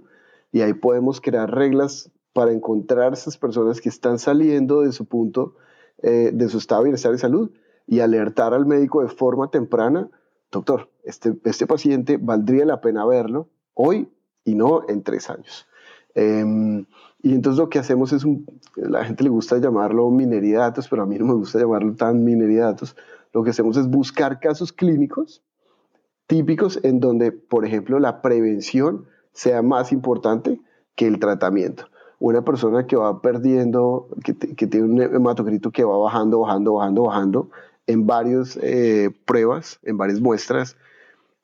Y 0.54 0.62
ahí 0.62 0.74
podemos 0.74 1.20
crear 1.20 1.54
reglas 1.54 2.10
para 2.32 2.54
encontrar 2.54 3.14
esas 3.14 3.38
personas 3.38 3.82
que 3.82 3.90
están 3.90 4.18
saliendo 4.18 4.82
de 4.82 4.94
su 4.94 5.06
punto, 5.06 5.56
eh, 6.02 6.32
de 6.34 6.48
su 6.48 6.58
estado 6.58 6.82
de 6.82 6.86
bienestar 6.86 7.14
y 7.14 7.18
salud 7.18 7.52
y 7.86 8.00
alertar 8.00 8.54
al 8.54 8.66
médico 8.66 9.02
de 9.02 9.10
forma 9.10 9.52
temprana, 9.52 10.10
doctor, 10.52 10.90
este, 11.04 11.38
este 11.44 11.68
paciente 11.68 12.18
valdría 12.18 12.66
la 12.66 12.80
pena 12.80 13.06
verlo 13.06 13.50
hoy 13.76 14.10
y 14.44 14.56
no 14.56 14.82
en 14.90 15.04
tres 15.04 15.30
años. 15.30 15.68
Em, 16.16 16.86
y 17.22 17.34
entonces 17.34 17.60
lo 17.60 17.70
que 17.70 17.80
hacemos 17.80 18.14
es, 18.14 18.26
la 18.76 19.06
gente 19.06 19.24
le 19.24 19.30
gusta 19.30 19.58
llamarlo 19.58 20.10
minería 20.10 20.58
de 20.58 20.64
datos, 20.64 20.88
pero 20.90 21.04
a 21.04 21.06
mí 21.06 21.18
no 21.18 21.26
me 21.26 21.34
gusta 21.34 21.60
llamarlo 21.60 21.94
tan 21.96 22.24
minería 22.24 22.62
de 22.62 22.66
datos. 22.72 22.96
Lo 23.34 23.44
que 23.44 23.52
hacemos 23.52 23.78
es 23.78 23.88
buscar 23.88 24.40
casos 24.40 24.74
clínicos 24.74 25.44
típicos 26.28 26.80
en 26.84 27.00
donde, 27.00 27.32
por 27.32 27.66
ejemplo, 27.66 28.00
la 28.00 28.22
prevención 28.22 29.06
sea 29.34 29.62
más 29.62 29.92
importante 29.92 30.60
que 30.96 31.08
el 31.08 31.20
tratamiento. 31.20 31.86
Una 32.20 32.44
persona 32.44 32.88
que 32.88 32.96
va 32.96 33.22
perdiendo, 33.22 34.08
que, 34.24 34.36
que 34.36 34.68
tiene 34.68 34.88
un 34.88 35.02
hematocrito 35.02 35.72
que 35.72 35.84
va 35.84 35.98
bajando, 35.98 36.40
bajando, 36.40 36.74
bajando, 36.74 37.04
bajando 37.04 37.50
en 37.88 38.08
varias 38.08 38.58
eh, 38.62 39.12
pruebas, 39.26 39.80
en 39.84 39.98
varias 39.98 40.22
muestras, 40.22 40.78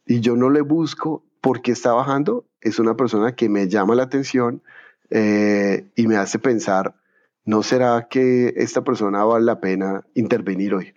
y 0.06 0.22
yo 0.22 0.36
no 0.36 0.50
le 0.50 0.62
busco 0.62 1.24
por 1.42 1.62
qué 1.62 1.72
está 1.72 1.92
bajando, 1.94 2.46
es 2.62 2.80
una 2.80 2.96
persona 2.96 3.36
que 3.36 3.50
me 3.50 3.68
llama 3.68 3.96
la 3.96 4.04
atención 4.04 4.62
eh, 5.10 5.90
y 5.96 6.08
me 6.08 6.16
hace 6.16 6.40
pensar, 6.40 6.96
¿no 7.44 7.64
será 7.64 8.08
que 8.10 8.54
esta 8.56 8.84
persona 8.84 9.24
vale 9.26 9.46
la 9.46 9.60
pena 9.60 10.06
intervenir 10.14 10.76
hoy? 10.76 10.94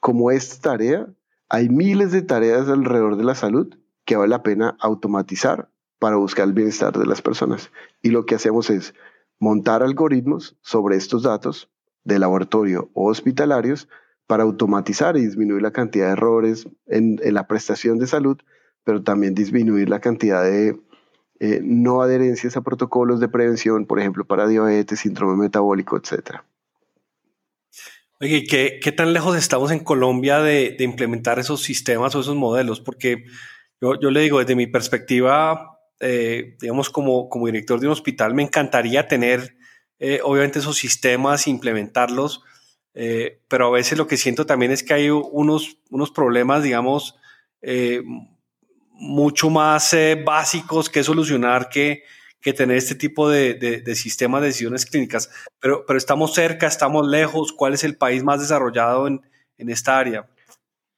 Como 0.00 0.30
esta 0.30 0.70
tarea, 0.70 1.06
hay 1.50 1.68
miles 1.68 2.10
de 2.10 2.22
tareas 2.22 2.68
alrededor 2.68 3.16
de 3.16 3.24
la 3.24 3.34
salud 3.34 3.76
que 4.06 4.16
vale 4.16 4.30
la 4.30 4.42
pena 4.42 4.76
automatizar 4.80 5.68
para 5.98 6.16
buscar 6.16 6.46
el 6.48 6.54
bienestar 6.54 6.98
de 6.98 7.06
las 7.06 7.22
personas. 7.22 7.70
Y 8.02 8.10
lo 8.10 8.26
que 8.26 8.34
hacemos 8.34 8.70
es 8.70 8.94
montar 9.38 9.82
algoritmos 9.82 10.56
sobre 10.62 10.96
estos 10.96 11.22
datos 11.22 11.70
de 12.04 12.18
laboratorio 12.18 12.90
o 12.94 13.10
hospitalarios 13.10 13.88
para 14.26 14.42
automatizar 14.42 15.16
y 15.16 15.20
disminuir 15.24 15.62
la 15.62 15.72
cantidad 15.72 16.06
de 16.06 16.12
errores 16.12 16.66
en 16.86 17.18
la 17.22 17.46
prestación 17.46 17.98
de 17.98 18.06
salud 18.06 18.38
pero 18.84 19.02
también 19.02 19.34
disminuir 19.34 19.88
la 19.88 20.00
cantidad 20.00 20.44
de 20.44 20.76
eh, 21.40 21.60
no 21.62 22.00
adherencias 22.00 22.56
a 22.56 22.60
protocolos 22.60 23.18
de 23.18 23.28
prevención, 23.28 23.86
por 23.86 23.98
ejemplo, 23.98 24.24
para 24.24 24.46
diabetes, 24.46 25.00
síndrome 25.00 25.36
metabólico, 25.36 25.96
etc. 25.96 26.42
Oye, 28.20 28.44
¿qué, 28.44 28.78
¿qué, 28.80 28.92
tan 28.92 29.12
lejos 29.12 29.36
estamos 29.36 29.72
en 29.72 29.80
Colombia 29.80 30.38
de, 30.38 30.76
implementar 30.78 31.38
esos 31.40 31.62
sistemas 31.62 32.14
o 32.14 32.20
esos 32.20 32.36
modelos? 32.36 32.80
Porque 32.80 33.24
yo, 33.80 34.10
le 34.10 34.20
digo, 34.20 34.38
desde 34.38 34.54
mi 34.54 34.68
perspectiva, 34.68 35.80
eh, 36.00 36.56
digamos, 36.60 36.88
como, 36.88 37.28
como 37.28 37.46
director 37.46 37.80
de 37.80 37.86
un 37.88 37.92
hospital, 37.92 38.32
me 38.32 38.44
encantaría 38.44 39.08
tener, 39.08 39.56
eh, 39.98 40.20
obviamente, 40.22 40.60
esos 40.60 40.76
sistemas, 40.76 41.48
implementarlos, 41.48 42.42
pero 43.48 43.66
a 43.66 43.70
veces 43.72 43.98
lo 43.98 44.06
que 44.06 44.16
siento 44.16 44.46
también 44.46 44.70
es 44.70 44.84
que 44.84 44.94
hay 44.94 45.10
unos, 45.10 45.78
unos 45.90 46.12
problemas, 46.12 46.62
digamos, 46.62 47.16
mucho 48.94 49.50
más 49.50 49.92
eh, 49.92 50.22
básicos 50.24 50.88
que 50.88 51.04
solucionar 51.04 51.68
que, 51.68 52.04
que 52.40 52.52
tener 52.52 52.76
este 52.76 52.94
tipo 52.94 53.28
de, 53.28 53.54
de, 53.54 53.80
de, 53.80 53.94
sistemas 53.94 54.40
de 54.40 54.48
decisiones 54.48 54.86
clínicas. 54.86 55.30
Pero, 55.60 55.84
pero 55.86 55.98
estamos 55.98 56.34
cerca, 56.34 56.66
estamos 56.66 57.06
lejos. 57.06 57.52
¿Cuál 57.52 57.74
es 57.74 57.84
el 57.84 57.96
país 57.96 58.24
más 58.24 58.40
desarrollado 58.40 59.06
en, 59.06 59.20
en 59.58 59.68
esta 59.68 59.98
área? 59.98 60.28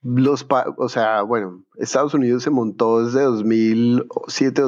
los, 0.07 0.47
o 0.77 0.89
sea, 0.89 1.23
bueno, 1.23 1.65
Estados 1.79 2.15
Unidos 2.15 2.45
se 2.45 2.51
montó 2.51 3.05
desde 3.05 3.23
2007, 3.23 4.63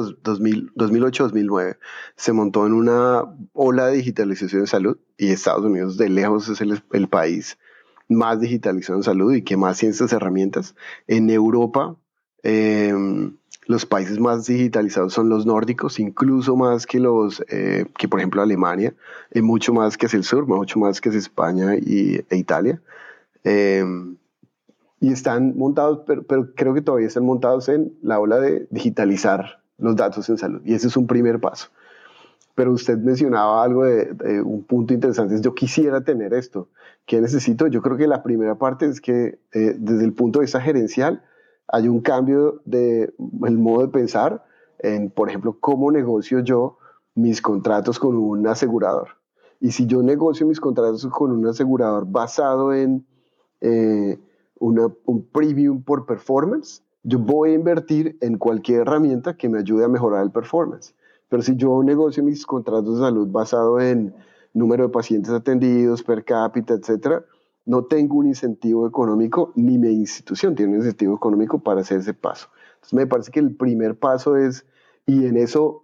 2008, 0.75 1.23
2009. 1.23 1.77
Se 2.17 2.33
montó 2.33 2.67
en 2.67 2.73
una 2.73 3.23
ola 3.53 3.87
de 3.87 3.97
digitalización 3.97 4.61
de 4.63 4.67
salud 4.67 4.97
y 5.17 5.29
Estados 5.29 5.63
Unidos 5.63 5.95
de 5.95 6.09
lejos 6.09 6.49
es 6.49 6.59
el, 6.59 6.83
el 6.91 7.07
país 7.07 7.57
más 8.09 8.41
digitalizado 8.41 8.99
en 8.99 9.03
salud 9.03 9.33
y 9.33 9.43
que 9.43 9.55
más 9.55 9.77
tiene 9.77 9.93
estas 9.93 10.11
herramientas. 10.11 10.75
En 11.07 11.29
Europa, 11.29 11.95
em, 12.43 13.35
los 13.65 13.85
países 13.85 14.19
más 14.19 14.47
digitalizados 14.47 15.13
son 15.13 15.29
los 15.29 15.45
nórdicos, 15.45 15.99
incluso 15.99 16.55
más 16.55 16.87
que 16.87 16.99
los, 16.99 17.43
eh, 17.49 17.85
que 17.97 18.07
por 18.07 18.19
ejemplo 18.19 18.41
Alemania, 18.41 18.95
y 19.31 19.41
mucho 19.41 19.73
más 19.73 19.95
que 19.95 20.07
es 20.07 20.13
el 20.15 20.23
sur, 20.23 20.47
mucho 20.47 20.79
más 20.79 20.99
que 21.01 21.09
es 21.09 21.15
España 21.15 21.75
y, 21.75 22.25
e 22.29 22.37
Italia. 22.37 22.81
Em, 23.43 24.17
y 24.99 25.11
están 25.11 25.55
montados, 25.55 26.01
pero, 26.07 26.23
pero, 26.23 26.53
creo 26.55 26.73
que 26.73 26.81
todavía 26.81 27.07
están 27.07 27.25
montados 27.25 27.69
en 27.69 27.93
la 28.01 28.19
ola 28.19 28.39
de 28.39 28.67
digitalizar 28.71 29.61
los 29.77 29.95
datos 29.95 30.27
en 30.29 30.37
salud. 30.37 30.61
Y 30.65 30.73
ese 30.73 30.87
es 30.87 30.97
un 30.97 31.07
primer 31.07 31.39
paso. 31.39 31.69
Pero 32.55 32.73
usted 32.73 32.97
mencionaba 32.97 33.63
algo 33.63 33.85
de, 33.85 34.41
un 34.41 34.63
punto 34.63 34.93
interesante, 34.93 35.35
es 35.35 35.41
yo 35.41 35.53
quisiera 35.53 36.03
tener 36.03 36.33
esto. 36.33 36.69
¿Qué 37.05 37.21
necesito? 37.21 37.67
Yo 37.67 37.81
creo 37.81 37.97
que 37.97 38.07
la 38.07 38.23
primera 38.23 38.55
parte 38.55 38.85
es 38.85 38.99
que 38.99 39.39
eh, 39.53 39.75
desde 39.77 40.05
el 40.05 40.13
punto 40.13 40.39
de 40.39 40.45
vista 40.45 40.59
gerencial 40.59 41.23
hay 41.71 41.87
un 41.87 42.01
cambio 42.01 42.61
de 42.65 43.13
el 43.43 43.57
modo 43.57 43.85
de 43.85 43.87
pensar 43.89 44.43
en, 44.79 45.09
por 45.09 45.29
ejemplo, 45.29 45.57
cómo 45.59 45.91
negocio 45.91 46.39
yo 46.39 46.77
mis 47.15 47.41
contratos 47.41 47.99
con 47.99 48.17
un 48.17 48.47
asegurador. 48.47 49.09
Y 49.59 49.71
si 49.71 49.85
yo 49.85 50.01
negocio 50.01 50.47
mis 50.47 50.59
contratos 50.59 51.05
con 51.07 51.31
un 51.31 51.45
asegurador 51.45 52.05
basado 52.07 52.73
en 52.73 53.05
eh, 53.61 54.17
un 54.59 55.27
premium 55.31 55.83
por 55.83 56.05
performance, 56.05 56.83
yo 57.03 57.19
voy 57.19 57.51
a 57.51 57.53
invertir 57.53 58.17
en 58.21 58.37
cualquier 58.37 58.81
herramienta 58.81 59.35
que 59.35 59.49
me 59.49 59.59
ayude 59.59 59.85
a 59.85 59.87
mejorar 59.87 60.23
el 60.23 60.31
performance. 60.31 60.95
Pero 61.29 61.43
si 61.43 61.55
yo 61.55 61.83
negocio 61.83 62.23
mis 62.23 62.45
contratos 62.45 62.95
de 62.95 63.05
salud 63.05 63.27
basado 63.27 63.79
en 63.79 64.13
número 64.53 64.83
de 64.83 64.89
pacientes 64.89 65.31
atendidos, 65.31 66.03
per 66.03 66.23
cápita, 66.23 66.73
etcétera, 66.73 67.23
no 67.69 67.83
tengo 67.83 68.15
un 68.15 68.25
incentivo 68.25 68.87
económico, 68.87 69.53
ni 69.55 69.77
mi 69.77 69.89
institución 69.89 70.55
tiene 70.55 70.71
un 70.71 70.79
incentivo 70.79 71.15
económico 71.15 71.59
para 71.59 71.81
hacer 71.81 71.99
ese 71.99 72.15
paso. 72.15 72.47
Entonces 72.73 72.93
me 72.95 73.05
parece 73.05 73.31
que 73.31 73.39
el 73.39 73.55
primer 73.55 73.95
paso 73.95 74.37
es, 74.37 74.65
y 75.05 75.27
en 75.27 75.37
eso 75.37 75.83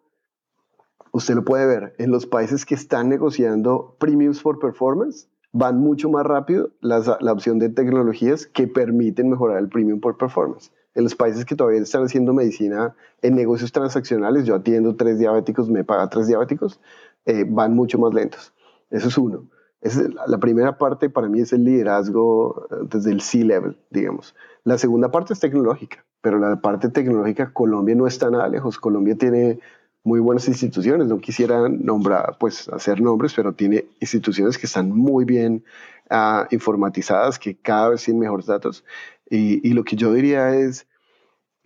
usted 1.11 1.35
lo 1.35 1.45
puede 1.45 1.67
ver, 1.67 1.93
en 1.99 2.09
los 2.09 2.25
países 2.25 2.65
que 2.65 2.73
están 2.73 3.07
negociando 3.07 3.95
premiums 3.99 4.41
for 4.41 4.57
performance, 4.57 5.27
van 5.51 5.77
mucho 5.77 6.09
más 6.09 6.25
rápido 6.25 6.71
la, 6.81 7.19
la 7.21 7.31
opción 7.31 7.59
de 7.59 7.69
tecnologías 7.69 8.47
que 8.47 8.67
permiten 8.67 9.29
mejorar 9.29 9.59
el 9.59 9.69
premium 9.69 9.99
por 9.99 10.17
performance. 10.17 10.71
En 10.95 11.03
los 11.03 11.13
países 11.13 11.45
que 11.45 11.55
todavía 11.55 11.81
están 11.81 12.03
haciendo 12.03 12.33
medicina 12.33 12.95
en 13.21 13.35
negocios 13.35 13.71
transaccionales, 13.71 14.45
yo 14.45 14.55
atiendo 14.55 14.95
tres 14.95 15.19
diabéticos, 15.19 15.69
me 15.69 15.83
paga 15.83 16.09
tres 16.09 16.25
diabéticos, 16.25 16.79
eh, 17.27 17.45
van 17.47 17.75
mucho 17.75 17.99
más 17.99 18.11
lentos. 18.11 18.55
Eso 18.89 19.07
es 19.07 19.17
uno. 19.19 19.43
Es 19.85 20.01
la 20.27 20.39
primera 20.39 20.79
parte 20.79 21.11
para 21.11 21.29
mí 21.29 21.41
es 21.41 21.53
el 21.53 21.63
liderazgo 21.63 22.67
eh, 22.71 22.75
desde 22.89 23.11
el 23.11 23.21
C-level, 23.21 23.77
digamos. 23.91 24.35
La 24.63 24.79
segunda 24.79 25.11
parte 25.11 25.33
es 25.33 25.39
tecnológica, 25.39 26.03
pero 26.21 26.39
la 26.39 26.59
parte 26.59 26.89
tecnológica, 26.89 27.53
Colombia 27.53 27.93
no 27.93 28.07
está 28.07 28.31
nada 28.31 28.47
lejos. 28.47 28.79
Colombia 28.79 29.15
tiene 29.15 29.59
muy 30.03 30.19
buenas 30.19 30.47
instituciones. 30.47 31.07
No 31.07 31.19
quisiera 31.19 31.69
nombrar, 31.69 32.37
pues 32.39 32.67
hacer 32.69 32.99
nombres, 32.99 33.35
pero 33.35 33.53
tiene 33.53 33.85
instituciones 33.99 34.57
que 34.57 34.65
están 34.65 34.89
muy 34.89 35.23
bien 35.23 35.63
uh, 36.09 36.47
informatizadas, 36.49 37.37
que 37.37 37.55
cada 37.55 37.89
vez 37.89 38.03
tienen 38.03 38.21
mejores 38.21 38.47
datos. 38.47 38.83
Y, 39.29 39.67
y 39.67 39.73
lo 39.73 39.83
que 39.83 39.95
yo 39.95 40.11
diría 40.11 40.55
es, 40.55 40.87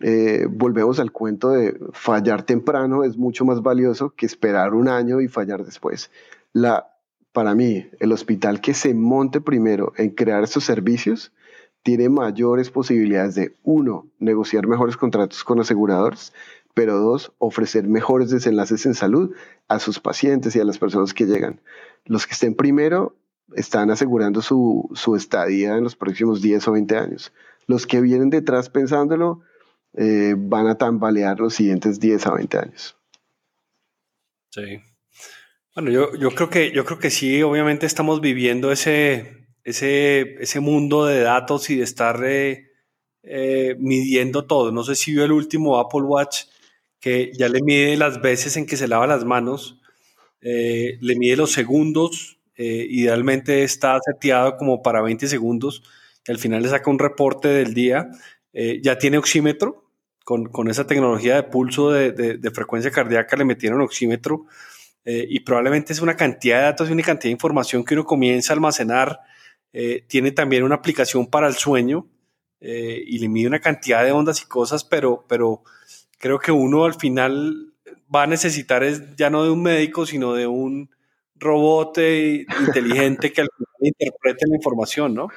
eh, 0.00 0.46
volvemos 0.50 1.00
al 1.00 1.10
cuento 1.10 1.50
de 1.50 1.78
fallar 1.92 2.42
temprano 2.42 3.02
es 3.02 3.16
mucho 3.16 3.46
más 3.46 3.62
valioso 3.62 4.10
que 4.10 4.26
esperar 4.26 4.74
un 4.74 4.88
año 4.88 5.22
y 5.22 5.28
fallar 5.28 5.64
después. 5.64 6.10
La, 6.52 6.86
para 7.32 7.54
mí, 7.54 7.88
el 8.00 8.12
hospital 8.12 8.60
que 8.60 8.74
se 8.74 8.94
monte 8.94 9.40
primero 9.40 9.92
en 9.96 10.10
crear 10.10 10.42
estos 10.42 10.64
servicios 10.64 11.32
tiene 11.82 12.08
mayores 12.08 12.70
posibilidades 12.70 13.34
de, 13.34 13.56
uno, 13.62 14.08
negociar 14.18 14.66
mejores 14.66 14.96
contratos 14.96 15.44
con 15.44 15.60
aseguradores, 15.60 16.32
pero 16.74 16.98
dos, 16.98 17.32
ofrecer 17.38 17.86
mejores 17.88 18.30
desenlaces 18.30 18.86
en 18.86 18.94
salud 18.94 19.34
a 19.68 19.78
sus 19.78 20.00
pacientes 20.00 20.54
y 20.56 20.60
a 20.60 20.64
las 20.64 20.78
personas 20.78 21.14
que 21.14 21.26
llegan. 21.26 21.60
Los 22.04 22.26
que 22.26 22.34
estén 22.34 22.54
primero 22.54 23.16
están 23.54 23.90
asegurando 23.90 24.42
su, 24.42 24.88
su 24.94 25.16
estadía 25.16 25.76
en 25.76 25.84
los 25.84 25.96
próximos 25.96 26.42
10 26.42 26.68
o 26.68 26.72
20 26.72 26.96
años. 26.96 27.32
Los 27.66 27.86
que 27.86 28.00
vienen 28.00 28.30
detrás 28.30 28.68
pensándolo 28.68 29.40
eh, 29.94 30.34
van 30.36 30.66
a 30.68 30.76
tambalear 30.76 31.40
los 31.40 31.54
siguientes 31.54 31.98
10 31.98 32.26
a 32.26 32.34
20 32.34 32.58
años. 32.58 32.96
Sí. 34.50 34.80
Bueno, 35.80 35.92
yo, 35.92 36.14
yo, 36.14 36.30
creo 36.32 36.50
que, 36.50 36.72
yo 36.72 36.84
creo 36.84 36.98
que 36.98 37.08
sí, 37.08 37.42
obviamente 37.42 37.86
estamos 37.86 38.20
viviendo 38.20 38.70
ese, 38.70 39.46
ese, 39.64 40.34
ese 40.42 40.60
mundo 40.60 41.06
de 41.06 41.20
datos 41.22 41.70
y 41.70 41.76
de 41.76 41.84
estar 41.84 42.22
eh, 42.22 42.68
eh, 43.22 43.76
midiendo 43.78 44.44
todo. 44.44 44.72
No 44.72 44.84
sé 44.84 44.94
si 44.94 45.12
vio 45.12 45.24
el 45.24 45.32
último 45.32 45.78
Apple 45.78 46.02
Watch 46.02 46.42
que 47.00 47.32
ya 47.32 47.48
le 47.48 47.62
mide 47.62 47.96
las 47.96 48.20
veces 48.20 48.58
en 48.58 48.66
que 48.66 48.76
se 48.76 48.88
lava 48.88 49.06
las 49.06 49.24
manos, 49.24 49.80
eh, 50.42 50.98
le 51.00 51.16
mide 51.16 51.36
los 51.36 51.52
segundos, 51.52 52.36
eh, 52.56 52.86
idealmente 52.90 53.62
está 53.62 53.98
seteado 54.04 54.58
como 54.58 54.82
para 54.82 55.00
20 55.00 55.28
segundos, 55.28 55.82
y 56.26 56.30
al 56.30 56.36
final 56.36 56.62
le 56.62 56.68
saca 56.68 56.90
un 56.90 56.98
reporte 56.98 57.48
del 57.48 57.72
día, 57.72 58.10
eh, 58.52 58.80
ya 58.82 58.98
tiene 58.98 59.16
oxímetro, 59.16 59.86
con, 60.26 60.44
con, 60.50 60.68
esa 60.68 60.86
tecnología 60.86 61.36
de 61.36 61.44
pulso 61.44 61.90
de, 61.90 62.12
de, 62.12 62.50
frecuencia 62.50 62.90
cardíaca 62.90 63.34
le 63.38 63.46
metieron 63.46 63.80
oxímetro, 63.80 64.44
y 65.04 65.40
probablemente 65.40 65.92
es 65.92 66.00
una 66.00 66.16
cantidad 66.16 66.58
de 66.58 66.64
datos 66.64 66.88
y 66.88 66.92
una 66.92 67.02
cantidad 67.02 67.30
de 67.30 67.32
información 67.32 67.84
que 67.84 67.94
uno 67.94 68.04
comienza 68.04 68.52
a 68.52 68.54
almacenar, 68.54 69.20
tiene 70.06 70.32
también 70.32 70.62
una 70.64 70.76
aplicación 70.76 71.26
para 71.26 71.48
el 71.48 71.54
sueño, 71.54 72.06
y 72.60 73.18
le 73.18 73.28
mide 73.28 73.48
una 73.48 73.60
cantidad 73.60 74.04
de 74.04 74.12
ondas 74.12 74.42
y 74.42 74.46
cosas, 74.46 74.84
pero... 74.84 75.24
pero 75.28 75.62
creo 76.22 76.38
que 76.38 76.52
uno 76.52 76.84
al 76.84 76.92
final 76.92 77.72
va 78.14 78.24
a 78.24 78.26
necesitar 78.26 78.84
es 78.84 79.16
ya 79.16 79.30
no 79.30 79.42
de 79.42 79.48
un 79.48 79.62
médico, 79.62 80.04
sino 80.04 80.34
de 80.34 80.46
un 80.46 80.90
robot 81.36 81.96
eh, 81.96 82.44
inteligente 82.66 83.32
que 83.32 83.40
al 83.40 83.48
final 83.56 83.74
interprete 83.80 84.46
la 84.46 84.56
información, 84.56 85.14
¿no? 85.14 85.28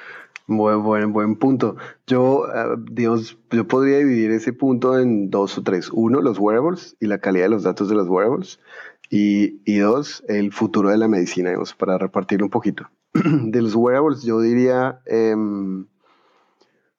Buen, 0.46 0.84
buen, 0.84 1.14
buen 1.14 1.38
punto. 1.38 1.78
Yo, 2.06 2.42
uh, 2.42 2.78
digamos, 2.92 3.38
yo 3.50 3.66
podría 3.66 4.00
dividir 4.00 4.32
ese 4.32 4.52
punto 4.52 5.00
en 5.00 5.30
dos 5.30 5.58
o 5.58 5.64
tres. 5.64 5.90
Uno, 5.90 6.22
los 6.22 6.38
wearables 6.38 6.98
y 7.00 7.08
la 7.08 7.20
calidad 7.20 7.46
de 7.46 7.52
los 7.52 7.64
datos 7.64 7.88
de 7.88 7.96
los 7.96 8.10
wearables. 8.10 8.60
Y, 9.10 9.78
dos, 9.78 10.24
el 10.28 10.52
futuro 10.52 10.90
de 10.90 10.98
la 10.98 11.08
medicina, 11.08 11.50
digamos, 11.50 11.74
para 11.76 11.98
repartir 11.98 12.42
un 12.42 12.50
poquito. 12.50 12.90
de 13.14 13.62
los 13.62 13.76
wearables, 13.76 14.24
yo 14.24 14.42
diría, 14.42 15.02
um, 15.36 15.86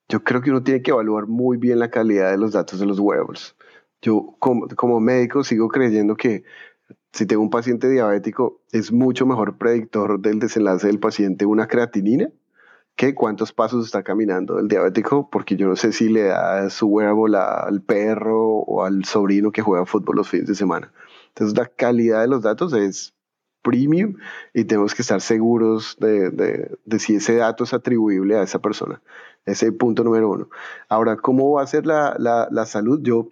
yo 0.08 0.22
creo 0.22 0.40
que 0.40 0.50
uno 0.50 0.62
tiene 0.62 0.82
que 0.82 0.92
evaluar 0.92 1.26
muy 1.26 1.56
bien 1.56 1.80
la 1.80 1.90
calidad 1.90 2.30
de 2.30 2.38
los 2.38 2.52
datos 2.52 2.78
de 2.78 2.86
los 2.86 3.00
wearables. 3.00 3.56
Yo 4.00 4.36
como, 4.38 4.68
como 4.76 5.00
médico 5.00 5.42
sigo 5.42 5.68
creyendo 5.68 6.14
que 6.14 6.44
si 7.12 7.26
tengo 7.26 7.42
un 7.42 7.50
paciente 7.50 7.88
diabético, 7.88 8.60
es 8.70 8.92
mucho 8.92 9.26
mejor 9.26 9.56
predictor 9.56 10.20
del 10.20 10.38
desenlace 10.38 10.86
del 10.86 11.00
paciente 11.00 11.46
una 11.46 11.66
creatinina 11.66 12.28
que 12.96 13.14
cuántos 13.14 13.52
pasos 13.52 13.86
está 13.86 14.02
caminando 14.02 14.58
el 14.58 14.68
diabético, 14.68 15.28
porque 15.30 15.56
yo 15.56 15.66
no 15.66 15.76
sé 15.76 15.92
si 15.92 16.08
le 16.08 16.24
da 16.24 16.70
su 16.70 16.86
wearable 16.86 17.38
al 17.38 17.82
perro 17.82 18.58
o 18.58 18.84
al 18.84 19.04
sobrino 19.04 19.50
que 19.50 19.62
juega 19.62 19.86
fútbol 19.86 20.16
los 20.16 20.28
fines 20.28 20.46
de 20.46 20.54
semana. 20.54 20.92
Entonces 21.34 21.58
la 21.58 21.66
calidad 21.66 22.20
de 22.20 22.28
los 22.28 22.42
datos 22.42 22.72
es 22.72 23.14
premium 23.62 24.16
y 24.52 24.64
tenemos 24.64 24.94
que 24.94 25.02
estar 25.02 25.20
seguros 25.20 25.96
de, 25.98 26.30
de, 26.30 26.78
de 26.84 26.98
si 26.98 27.16
ese 27.16 27.36
dato 27.36 27.64
es 27.64 27.74
atribuible 27.74 28.36
a 28.36 28.42
esa 28.42 28.60
persona. 28.60 29.02
Ese 29.46 29.72
punto 29.72 30.04
número 30.04 30.30
uno. 30.30 30.48
Ahora, 30.88 31.16
¿cómo 31.16 31.52
va 31.52 31.62
a 31.62 31.66
ser 31.66 31.86
la, 31.86 32.14
la, 32.18 32.48
la 32.50 32.66
salud? 32.66 33.00
Yo 33.02 33.30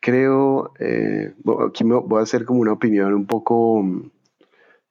creo, 0.00 0.72
eh, 0.78 1.34
aquí 1.66 1.84
me 1.84 1.96
voy 1.96 2.20
a 2.20 2.22
hacer 2.22 2.44
como 2.44 2.60
una 2.60 2.72
opinión 2.72 3.14
un 3.14 3.26
poco 3.26 3.82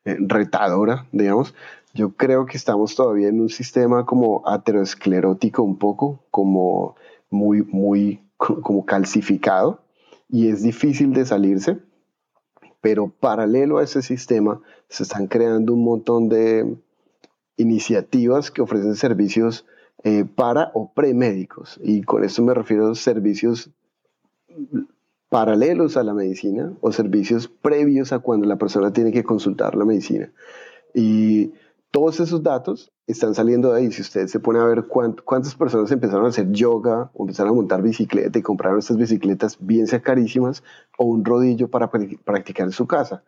eh, 0.05 0.17
retadora, 0.19 1.05
digamos. 1.11 1.53
Yo 1.93 2.15
creo 2.15 2.45
que 2.45 2.57
estamos 2.57 2.95
todavía 2.95 3.29
en 3.29 3.41
un 3.41 3.49
sistema 3.49 4.05
como 4.05 4.47
aterosclerótico 4.47 5.63
un 5.63 5.77
poco, 5.77 6.23
como 6.31 6.95
muy, 7.29 7.63
muy, 7.63 8.23
como 8.37 8.85
calcificado 8.85 9.81
y 10.29 10.49
es 10.49 10.61
difícil 10.61 11.13
de 11.13 11.25
salirse, 11.25 11.79
pero 12.81 13.09
paralelo 13.09 13.77
a 13.77 13.83
ese 13.83 14.01
sistema 14.01 14.61
se 14.87 15.03
están 15.03 15.27
creando 15.27 15.73
un 15.73 15.83
montón 15.83 16.29
de 16.29 16.77
iniciativas 17.57 18.51
que 18.51 18.61
ofrecen 18.61 18.95
servicios 18.95 19.65
eh, 20.03 20.23
para 20.23 20.71
o 20.73 20.91
premédicos 20.93 21.79
y 21.83 22.03
con 22.03 22.23
esto 22.23 22.41
me 22.41 22.53
refiero 22.53 22.89
a 22.89 22.95
servicios 22.95 23.69
paralelos 25.29 25.95
a 25.97 26.03
la 26.03 26.13
medicina 26.13 26.73
o 26.81 26.91
servicios 26.91 27.47
previos 27.47 28.11
a 28.11 28.19
cuando 28.19 28.47
la 28.47 28.57
persona 28.57 28.91
tiene 28.91 29.11
que 29.11 29.23
consultar 29.23 29.75
la 29.75 29.85
medicina. 29.85 30.31
Y 30.93 31.51
todos 31.91 32.19
esos 32.19 32.43
datos 32.43 32.91
están 33.07 33.33
saliendo 33.33 33.71
de 33.71 33.79
ahí. 33.79 33.91
Si 33.91 34.01
usted 34.01 34.27
se 34.27 34.39
pone 34.39 34.59
a 34.59 34.65
ver 34.65 34.85
cuántas 34.87 35.55
personas 35.55 35.91
empezaron 35.91 36.25
a 36.25 36.29
hacer 36.29 36.51
yoga 36.51 37.09
o 37.13 37.23
empezaron 37.23 37.51
a 37.51 37.55
montar 37.55 37.81
bicicleta 37.81 38.37
y 38.37 38.41
compraron 38.41 38.79
estas 38.79 38.97
bicicletas 38.97 39.57
bien 39.59 39.87
sea 39.87 40.01
carísimas 40.01 40.63
o 40.97 41.05
un 41.05 41.25
rodillo 41.25 41.69
para 41.69 41.89
practicar 41.89 42.67
en 42.67 42.71
su 42.71 42.87
casa. 42.87 43.23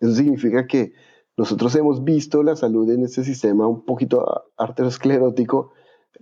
Eso 0.00 0.14
significa 0.14 0.66
que 0.66 0.92
nosotros 1.36 1.74
hemos 1.74 2.04
visto 2.04 2.42
la 2.42 2.54
salud 2.54 2.88
en 2.90 3.02
este 3.04 3.24
sistema 3.24 3.66
un 3.66 3.84
poquito 3.84 4.44
arteriosclerótico, 4.56 5.72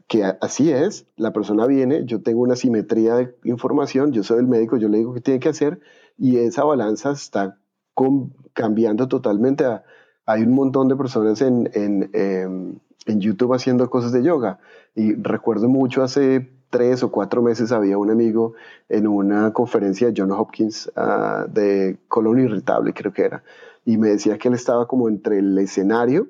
que 0.09 0.25
así 0.25 0.71
es, 0.73 1.07
la 1.17 1.35
persona 1.35 1.67
viene, 1.67 2.07
yo 2.07 2.23
tengo 2.23 2.41
una 2.41 2.57
simetría 2.57 3.17
de 3.17 3.37
información, 3.45 4.13
yo 4.13 4.23
soy 4.23 4.39
el 4.39 4.47
médico, 4.47 4.79
yo 4.79 4.89
le 4.89 4.99
digo 4.99 5.13
qué 5.13 5.21
tiene 5.21 5.41
que 5.41 5.51
hacer 5.51 5.81
y 6.17 6.39
esa 6.39 6.65
balanza 6.65 7.13
está 7.13 7.59
cambiando 8.55 9.09
totalmente 9.09 9.67
a 9.67 9.85
hay 10.33 10.43
un 10.43 10.55
montón 10.55 10.89
de 10.89 10.97
personas 10.97 11.43
en, 11.43 11.71
en, 11.75 12.11
em, 12.13 12.75
en, 13.07 13.21
YouTube 13.21 13.53
haciendo 13.53 13.89
cosas 13.91 14.13
de 14.13 14.23
yoga. 14.23 14.59
Y 14.95 15.15
recuerdo 15.15 15.69
mucho 15.69 16.03
hace 16.03 16.51
tres 16.71 17.03
o 17.03 17.11
cuatro 17.11 17.43
meses 17.43 17.71
había 17.71 17.99
un 17.99 18.11
amigo 18.11 18.55
en 18.89 19.07
una 19.07 19.53
conferencia 19.53 20.09
de 20.09 20.15
John 20.17 20.33
Hopkins 20.33 20.91
uh, 20.97 21.51
de 21.51 21.99
colon 22.09 22.39
irritable, 22.39 22.95
creo 22.95 23.13
que 23.13 23.23
era. 23.23 23.43
Y 23.85 23.99
me 23.99 24.09
decía 24.09 24.39
que 24.39 24.49
él 24.49 24.55
estaba 24.55 24.87
como 24.89 25.09
entre 25.09 25.39
el 25.39 25.59
escenario 25.59 26.29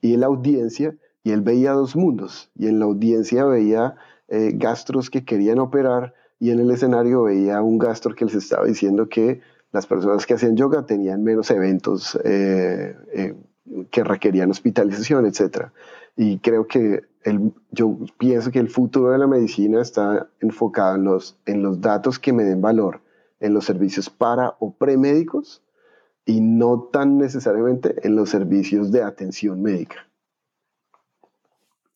y 0.00 0.16
la 0.16 0.26
audiencia 0.26 0.96
y 1.22 1.30
él 1.30 1.42
veía 1.42 1.72
dos 1.72 1.94
mundos. 1.94 2.50
Y 2.56 2.66
en 2.66 2.80
la 2.80 2.86
audiencia 2.86 3.44
veía 3.44 3.94
eh, 4.28 4.52
gastros 4.54 5.10
que 5.10 5.24
querían 5.24 5.60
operar 5.60 6.14
y 6.40 6.50
en 6.50 6.58
el 6.60 6.70
escenario 6.70 7.24
veía 7.24 7.62
un 7.62 7.78
gastro 7.78 8.14
que 8.14 8.24
les 8.24 8.34
estaba 8.34 8.66
diciendo 8.66 9.08
que 9.08 9.40
las 9.72 9.86
personas 9.86 10.26
que 10.26 10.34
hacían 10.34 10.56
yoga 10.56 10.86
tenían 10.86 11.22
menos 11.22 11.50
eventos 11.50 12.18
eh, 12.24 12.96
eh, 13.12 13.34
que 13.90 14.04
requerían 14.04 14.50
hospitalización, 14.50 15.26
etc. 15.26 15.66
Y 16.16 16.38
creo 16.38 16.66
que 16.66 17.02
el, 17.24 17.52
yo 17.70 17.98
pienso 18.18 18.50
que 18.50 18.58
el 18.58 18.70
futuro 18.70 19.10
de 19.10 19.18
la 19.18 19.26
medicina 19.26 19.82
está 19.82 20.28
enfocado 20.40 20.96
en 20.96 21.04
los, 21.04 21.38
en 21.46 21.62
los 21.62 21.80
datos 21.80 22.18
que 22.18 22.32
me 22.32 22.44
den 22.44 22.62
valor, 22.62 23.02
en 23.40 23.54
los 23.54 23.64
servicios 23.64 24.08
para 24.08 24.56
o 24.58 24.74
premédicos 24.74 25.62
y 26.24 26.40
no 26.40 26.88
tan 26.92 27.18
necesariamente 27.18 27.94
en 28.06 28.16
los 28.16 28.30
servicios 28.30 28.90
de 28.92 29.02
atención 29.02 29.62
médica. 29.62 30.08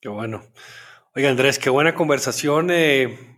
Qué 0.01 0.09
bueno. 0.09 0.43
Oiga, 1.15 1.31
Andrés, 1.31 1.59
qué 1.59 1.71
buena 1.71 1.95
conversación. 1.95 2.71
Eh, 2.71 3.32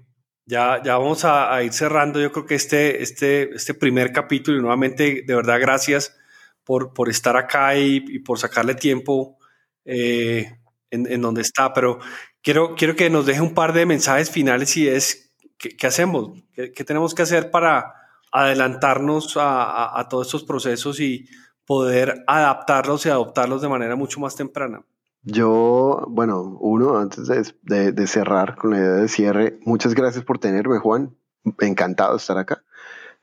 ya, 0.47 0.83
ya 0.83 0.99
vamos 0.99 1.25
a, 1.25 1.63
ir 1.63 1.73
cerrando. 1.73 2.21
Yo 2.21 2.33
creo 2.33 2.47
que 2.47 2.55
este, 2.55 3.03
este, 3.03 3.55
este 3.55 3.75
primer 3.75 4.13
capítulo, 4.13 4.59
y 4.59 4.61
nuevamente, 4.61 5.25
de 5.27 5.35
verdad, 5.35 5.61
gracias 5.61 6.17
por, 6.65 6.93
por 6.93 7.09
estar 7.09 7.37
acá 7.37 7.77
y, 7.77 8.19
por 8.21 8.39
sacarle 8.39 8.75
tiempo 8.75 9.39
eh, 9.85 10.59
en, 10.91 11.21
donde 11.21 11.43
está. 11.43 11.73
Pero 11.73 11.99
quiero, 12.43 12.75
quiero 12.75 12.97
que 12.97 13.11
nos 13.11 13.27
deje 13.27 13.41
un 13.41 13.55
par 13.55 13.73
de 13.73 13.87
mensajes 13.87 14.31
finales 14.31 14.77
y 14.77 14.89
es, 14.89 15.35
¿qué, 15.59 15.87
hacemos? 15.87 16.43
¿Qué, 16.53 16.85
tenemos 16.85 17.15
que 17.15 17.23
hacer 17.23 17.51
para 17.51 17.95
adelantarnos 18.33 19.37
a, 19.37 19.99
a 19.99 20.09
todos 20.09 20.27
estos 20.27 20.45
procesos 20.45 21.01
y 21.01 21.29
poder 21.65 22.25
adaptarlos 22.27 23.07
y 23.07 23.09
adoptarlos 23.09 23.63
de 23.63 23.69
manera 23.69 23.97
mucho 23.97 24.21
más 24.21 24.37
temprana? 24.37 24.85
Yo, 25.25 26.05
bueno, 26.09 26.59
uno, 26.61 26.99
antes 26.99 27.27
de, 27.63 28.07
cerrar 28.07 28.57
con 28.57 28.73
la 28.73 28.79
idea 28.79 28.91
de 28.91 29.09
cierre, 29.09 29.59
muchas 29.65 29.95
gracias 29.95 30.23
por 30.23 30.39
tenerme, 30.39 30.79
Juan. 30.79 31.17
Encantado 31.61 32.13
de 32.13 32.19
estar 32.19 32.37
acá. 32.37 32.63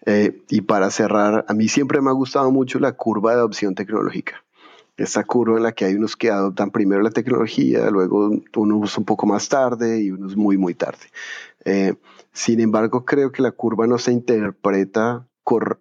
Eh, 0.08 0.42
y 0.50 0.62
para 0.62 0.90
cerrar, 0.90 1.46
a 1.48 1.54
mí 1.54 1.68
siempre 1.68 2.02
me 2.02 2.10
ha 2.10 2.14
gustado 2.14 2.52
mucho 2.52 2.80
la 2.80 2.94
curva 2.94 3.32
de 3.32 3.38
adopción 3.38 3.76
tecnológica. 3.76 4.44
Esta 4.98 5.24
curva 5.24 5.58
en 5.58 5.64
la 5.64 5.74
que 5.74 5.86
hay 5.86 5.96
unos 5.96 6.16
que 6.16 6.32
adoptan 6.32 6.72
primero 6.72 7.02
la 7.02 7.12
tecnología, 7.12 7.90
luego 7.92 8.32
unos 8.56 8.98
un 8.98 9.06
poco 9.06 9.28
más 9.28 9.48
tarde 9.48 10.02
y 10.02 10.12
unos 10.12 10.36
muy, 10.36 10.58
muy 10.58 10.74
tarde. 10.74 11.06
Eh, 11.66 11.94
sin 12.34 12.60
embargo, 12.62 13.06
creo 13.06 13.32
que 13.32 13.44
la 13.44 13.52
curva 13.52 13.86
no 13.86 14.00
se 14.00 14.12
interpreta 14.12 15.28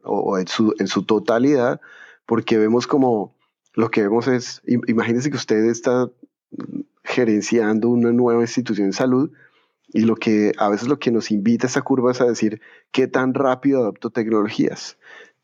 o 0.03 0.39
en, 0.39 0.49
su, 0.49 0.75
en 0.79 0.89
su 0.89 1.05
totalidad 1.05 1.81
porque 2.27 2.59
vemos 2.59 2.87
como 2.87 3.37
lo 3.75 3.91
que 3.91 4.03
vemos 4.03 4.27
es, 4.29 4.63
imagínense 4.67 5.31
que 5.31 5.37
usted 5.37 5.65
está 5.65 6.11
gerenciando 7.05 7.89
una 7.89 8.13
nueva 8.13 8.43
institución 8.43 8.89
de 8.89 8.93
salud 8.93 9.31
y 9.93 10.03
lo 10.03 10.17
que 10.17 10.53
a 10.59 10.69
veces 10.69 10.89
lo 10.89 10.99
que 10.99 11.11
nos 11.11 11.31
invita 11.31 11.67
a 11.67 11.71
esa 11.71 11.83
curva 11.83 12.13
es 12.13 12.21
a 12.21 12.27
decir 12.27 12.61
qué 12.93 13.07
tan 13.07 13.35
rápido 13.35 13.81
adopto 13.81 14.11
tecnologías. 14.11 14.99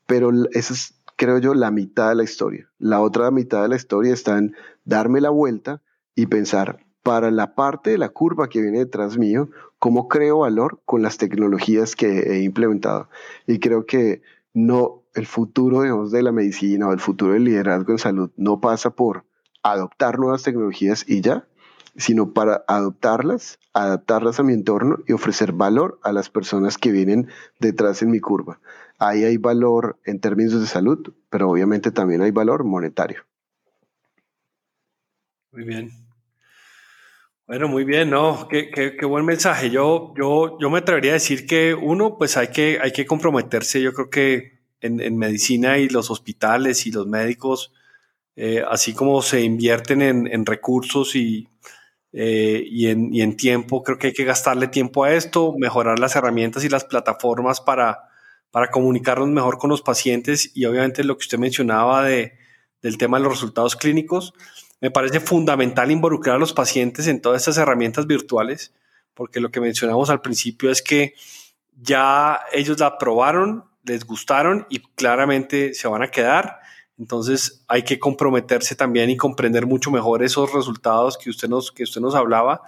Pero 0.05 0.31
esa 0.51 0.73
es, 0.73 1.01
creo 1.17 1.37
yo, 1.39 1.53
la 1.53 1.71
mitad 1.71 2.09
de 2.09 2.15
la 2.15 2.23
historia. 2.23 2.69
La 2.79 3.01
otra 3.01 3.29
mitad 3.31 3.61
de 3.61 3.69
la 3.69 3.75
historia 3.75 4.13
está 4.13 4.37
en 4.37 4.55
darme 4.85 5.19
la 5.19 5.29
vuelta 5.29 5.81
y 6.15 6.27
pensar 6.27 6.85
para 7.03 7.31
la 7.31 7.55
parte 7.55 7.91
de 7.91 7.97
la 7.97 8.09
curva 8.09 8.49
que 8.49 8.61
viene 8.61 8.79
detrás 8.79 9.17
mío, 9.17 9.49
cómo 9.79 10.07
creo 10.07 10.39
valor 10.39 10.81
con 10.85 11.01
las 11.01 11.17
tecnologías 11.17 11.95
que 11.95 12.19
he 12.19 12.43
implementado. 12.43 13.09
Y 13.45 13.59
creo 13.59 13.85
que 13.85 14.21
no, 14.53 15.03
el 15.17 15.25
futuro 15.25 16.07
de 16.09 16.23
la 16.23 16.31
medicina 16.31 16.87
o 16.87 16.93
el 16.93 16.99
futuro 16.99 17.33
del 17.33 17.43
liderazgo 17.43 17.91
en 17.91 17.97
salud 17.97 18.31
no 18.37 18.61
pasa 18.61 18.91
por 18.91 19.25
adoptar 19.63 20.19
nuevas 20.19 20.43
tecnologías 20.43 21.03
y 21.07 21.21
ya, 21.21 21.47
sino 21.95 22.33
para 22.33 22.63
adoptarlas, 22.67 23.59
adaptarlas 23.73 24.39
a 24.39 24.43
mi 24.43 24.53
entorno 24.53 24.99
y 25.07 25.13
ofrecer 25.13 25.51
valor 25.53 25.99
a 26.03 26.11
las 26.11 26.29
personas 26.29 26.77
que 26.77 26.91
vienen 26.91 27.27
detrás 27.59 28.01
en 28.01 28.11
mi 28.11 28.19
curva. 28.19 28.59
Ahí 28.99 29.23
hay 29.23 29.37
valor 29.37 29.99
en 30.05 30.19
términos 30.19 30.59
de 30.59 30.67
salud, 30.67 31.13
pero 31.29 31.49
obviamente 31.49 31.91
también 31.91 32.21
hay 32.21 32.31
valor 32.31 32.63
monetario. 32.63 33.25
Muy 35.51 35.63
bien. 35.65 35.89
Bueno, 37.47 37.67
muy 37.69 37.85
bien, 37.85 38.09
¿no? 38.09 38.47
Qué, 38.49 38.69
qué, 38.69 39.05
buen 39.05 39.25
mensaje. 39.25 39.69
Yo, 39.69 40.13
yo, 40.17 40.57
yo 40.59 40.69
me 40.69 40.79
atrevería 40.79 41.11
a 41.11 41.13
decir 41.13 41.47
que 41.47 41.73
uno, 41.73 42.17
pues 42.17 42.35
hay 42.35 42.49
que, 42.49 42.77
hay 42.81 42.91
que 42.91 43.05
comprometerse. 43.05 43.81
Yo 43.81 43.93
creo 43.93 44.09
que 44.09 44.56
en, 44.81 45.17
medicina 45.17 45.77
y 45.77 45.89
los 45.89 46.11
hospitales 46.11 46.85
y 46.85 46.91
los 46.91 47.07
médicos, 47.07 47.73
eh, 48.35 48.63
así 48.69 48.93
como 48.93 49.21
se 49.21 49.41
invierten 49.41 50.01
en, 50.01 50.45
recursos 50.45 51.15
y, 51.15 51.47
eh, 52.13 52.63
y, 52.65 52.87
en, 52.87 53.13
y, 53.13 53.21
en, 53.21 53.35
tiempo, 53.35 53.83
creo 53.83 53.97
que 53.97 54.07
hay 54.07 54.13
que 54.13 54.25
gastarle 54.25 54.67
tiempo 54.67 55.03
a 55.03 55.13
esto, 55.13 55.53
mejorar 55.57 55.99
las 55.99 56.15
herramientas 56.15 56.63
y 56.63 56.69
las 56.69 56.85
plataformas 56.85 57.61
para, 57.61 58.09
para 58.51 58.69
comunicarnos 58.71 59.29
mejor 59.29 59.57
con 59.57 59.69
los 59.69 59.81
pacientes 59.81 60.51
y 60.53 60.65
obviamente 60.65 61.03
lo 61.03 61.17
que 61.17 61.23
usted 61.23 61.37
mencionaba 61.39 62.03
de, 62.03 62.37
del 62.81 62.97
tema 62.97 63.17
de 63.17 63.23
los 63.23 63.33
resultados 63.33 63.75
clínicos. 63.75 64.33
Me 64.79 64.91
parece 64.91 65.19
fundamental 65.19 65.91
involucrar 65.91 66.35
a 66.35 66.39
los 66.39 66.53
pacientes 66.53 67.07
en 67.07 67.21
todas 67.21 67.41
estas 67.41 67.57
herramientas 67.57 68.05
virtuales, 68.05 68.73
porque 69.13 69.39
lo 69.39 69.49
que 69.49 69.59
mencionamos 69.59 70.09
al 70.09 70.21
principio 70.21 70.69
es 70.69 70.81
que 70.81 71.15
ya 71.81 72.39
ellos 72.53 72.79
la 72.79 72.97
probaron, 72.97 73.65
les 73.87 74.05
gustaron 74.05 74.67
y 74.69 74.79
claramente 74.95 75.73
se 75.73 75.87
van 75.87 76.03
a 76.03 76.09
quedar. 76.09 76.59
Entonces 76.97 77.63
hay 77.67 77.83
que 77.83 77.99
comprometerse 77.99 78.75
también 78.75 79.09
y 79.09 79.17
comprender 79.17 79.65
mucho 79.65 79.91
mejor 79.91 80.23
esos 80.23 80.53
resultados 80.53 81.17
que 81.17 81.29
usted 81.29 81.47
nos, 81.47 81.71
que 81.71 81.83
usted 81.83 82.01
nos 82.01 82.15
hablaba. 82.15 82.61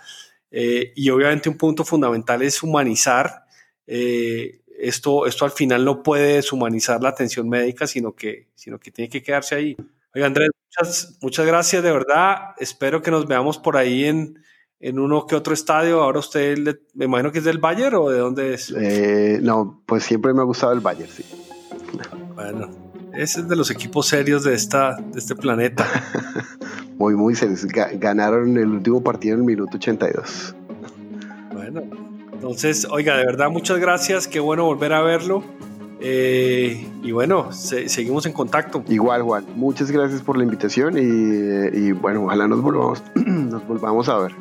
Eh, 0.52 0.94
y 0.96 1.10
obviamente 1.10 1.50
un 1.50 1.58
punto 1.58 1.84
fundamental 1.84 2.42
es 2.42 2.62
humanizar. 2.64 3.46
Eh, 3.88 4.62
esto, 4.80 5.26
esto 5.26 5.46
al 5.46 5.52
final 5.52 5.84
no 5.84 6.04
puede 6.04 6.36
deshumanizar 6.36 7.02
la 7.02 7.10
atención 7.10 7.50
médica, 7.50 7.86
sino 7.86 8.14
que, 8.14 8.48
sino 8.56 8.80
que 8.80 8.92
tiene 8.92 9.10
que 9.10 9.22
quedarse 9.22 9.56
ahí. 9.56 9.78
Oiga, 10.14 10.28
Andrés, 10.28 10.50
muchas, 10.66 11.18
muchas 11.22 11.46
gracias 11.46 11.84
de 11.84 11.92
verdad. 11.92 12.54
Espero 12.60 13.02
que 13.02 13.12
nos 13.12 13.28
veamos 13.28 13.58
por 13.58 13.78
ahí 13.78 14.06
en, 14.06 14.42
en 14.80 15.00
uno 15.00 15.26
que 15.26 15.36
otro 15.36 15.54
estadio. 15.54 16.02
Ahora 16.02 16.20
usted, 16.20 16.80
me 16.94 17.06
imagino 17.06 17.32
que 17.32 17.40
es 17.40 17.44
del 17.44 17.58
Bayern 17.58 17.96
o 17.96 18.10
de 18.10 18.20
dónde 18.20 18.54
es. 18.54 18.74
Eh, 18.76 19.40
no, 19.42 19.82
pues 19.86 20.04
siempre 20.04 20.34
me 20.34 20.42
ha 20.42 20.46
gustado 20.46 20.74
el 20.74 20.80
Bayern, 20.80 21.10
sí. 21.10 21.24
Bueno, 22.36 22.70
ese 23.14 23.42
es 23.42 23.50
de 23.50 23.56
los 23.56 23.72
equipos 23.72 24.08
serios 24.08 24.44
de, 24.44 24.54
esta, 24.54 24.96
de 24.96 25.20
este 25.20 25.36
planeta. 25.36 25.86
muy, 26.98 27.16
muy 27.16 27.36
serios. 27.36 27.66
Ganaron 27.66 28.58
el 28.58 28.70
último 28.70 29.04
partido 29.04 29.36
en 29.36 29.42
el 29.42 29.46
minuto 29.46 29.78
82. 29.78 30.56
Bueno, 31.54 31.82
entonces, 32.32 32.88
oiga, 32.90 33.18
de 33.18 33.26
verdad, 33.26 33.50
muchas 33.50 33.80
gracias. 33.80 34.28
Qué 34.28 34.40
bueno 34.40 34.66
volver 34.66 34.94
a 34.94 35.02
verlo. 35.02 35.44
Eh, 36.02 36.88
y 37.04 37.12
bueno, 37.12 37.52
seguimos 37.52 38.26
en 38.26 38.32
contacto. 38.32 38.86
Igual, 38.88 39.24
Juan. 39.24 39.46
Muchas 39.56 39.92
gracias 39.92 40.22
por 40.22 40.38
la 40.38 40.44
invitación 40.46 40.98
y, 40.98 41.78
y 41.78 41.92
bueno, 41.92 42.24
ojalá 42.24 42.48
nos 42.48 42.62
volvamos, 42.62 43.04
nos 43.16 43.68
volvamos 43.68 44.08
a 44.08 44.18
ver. 44.20 44.32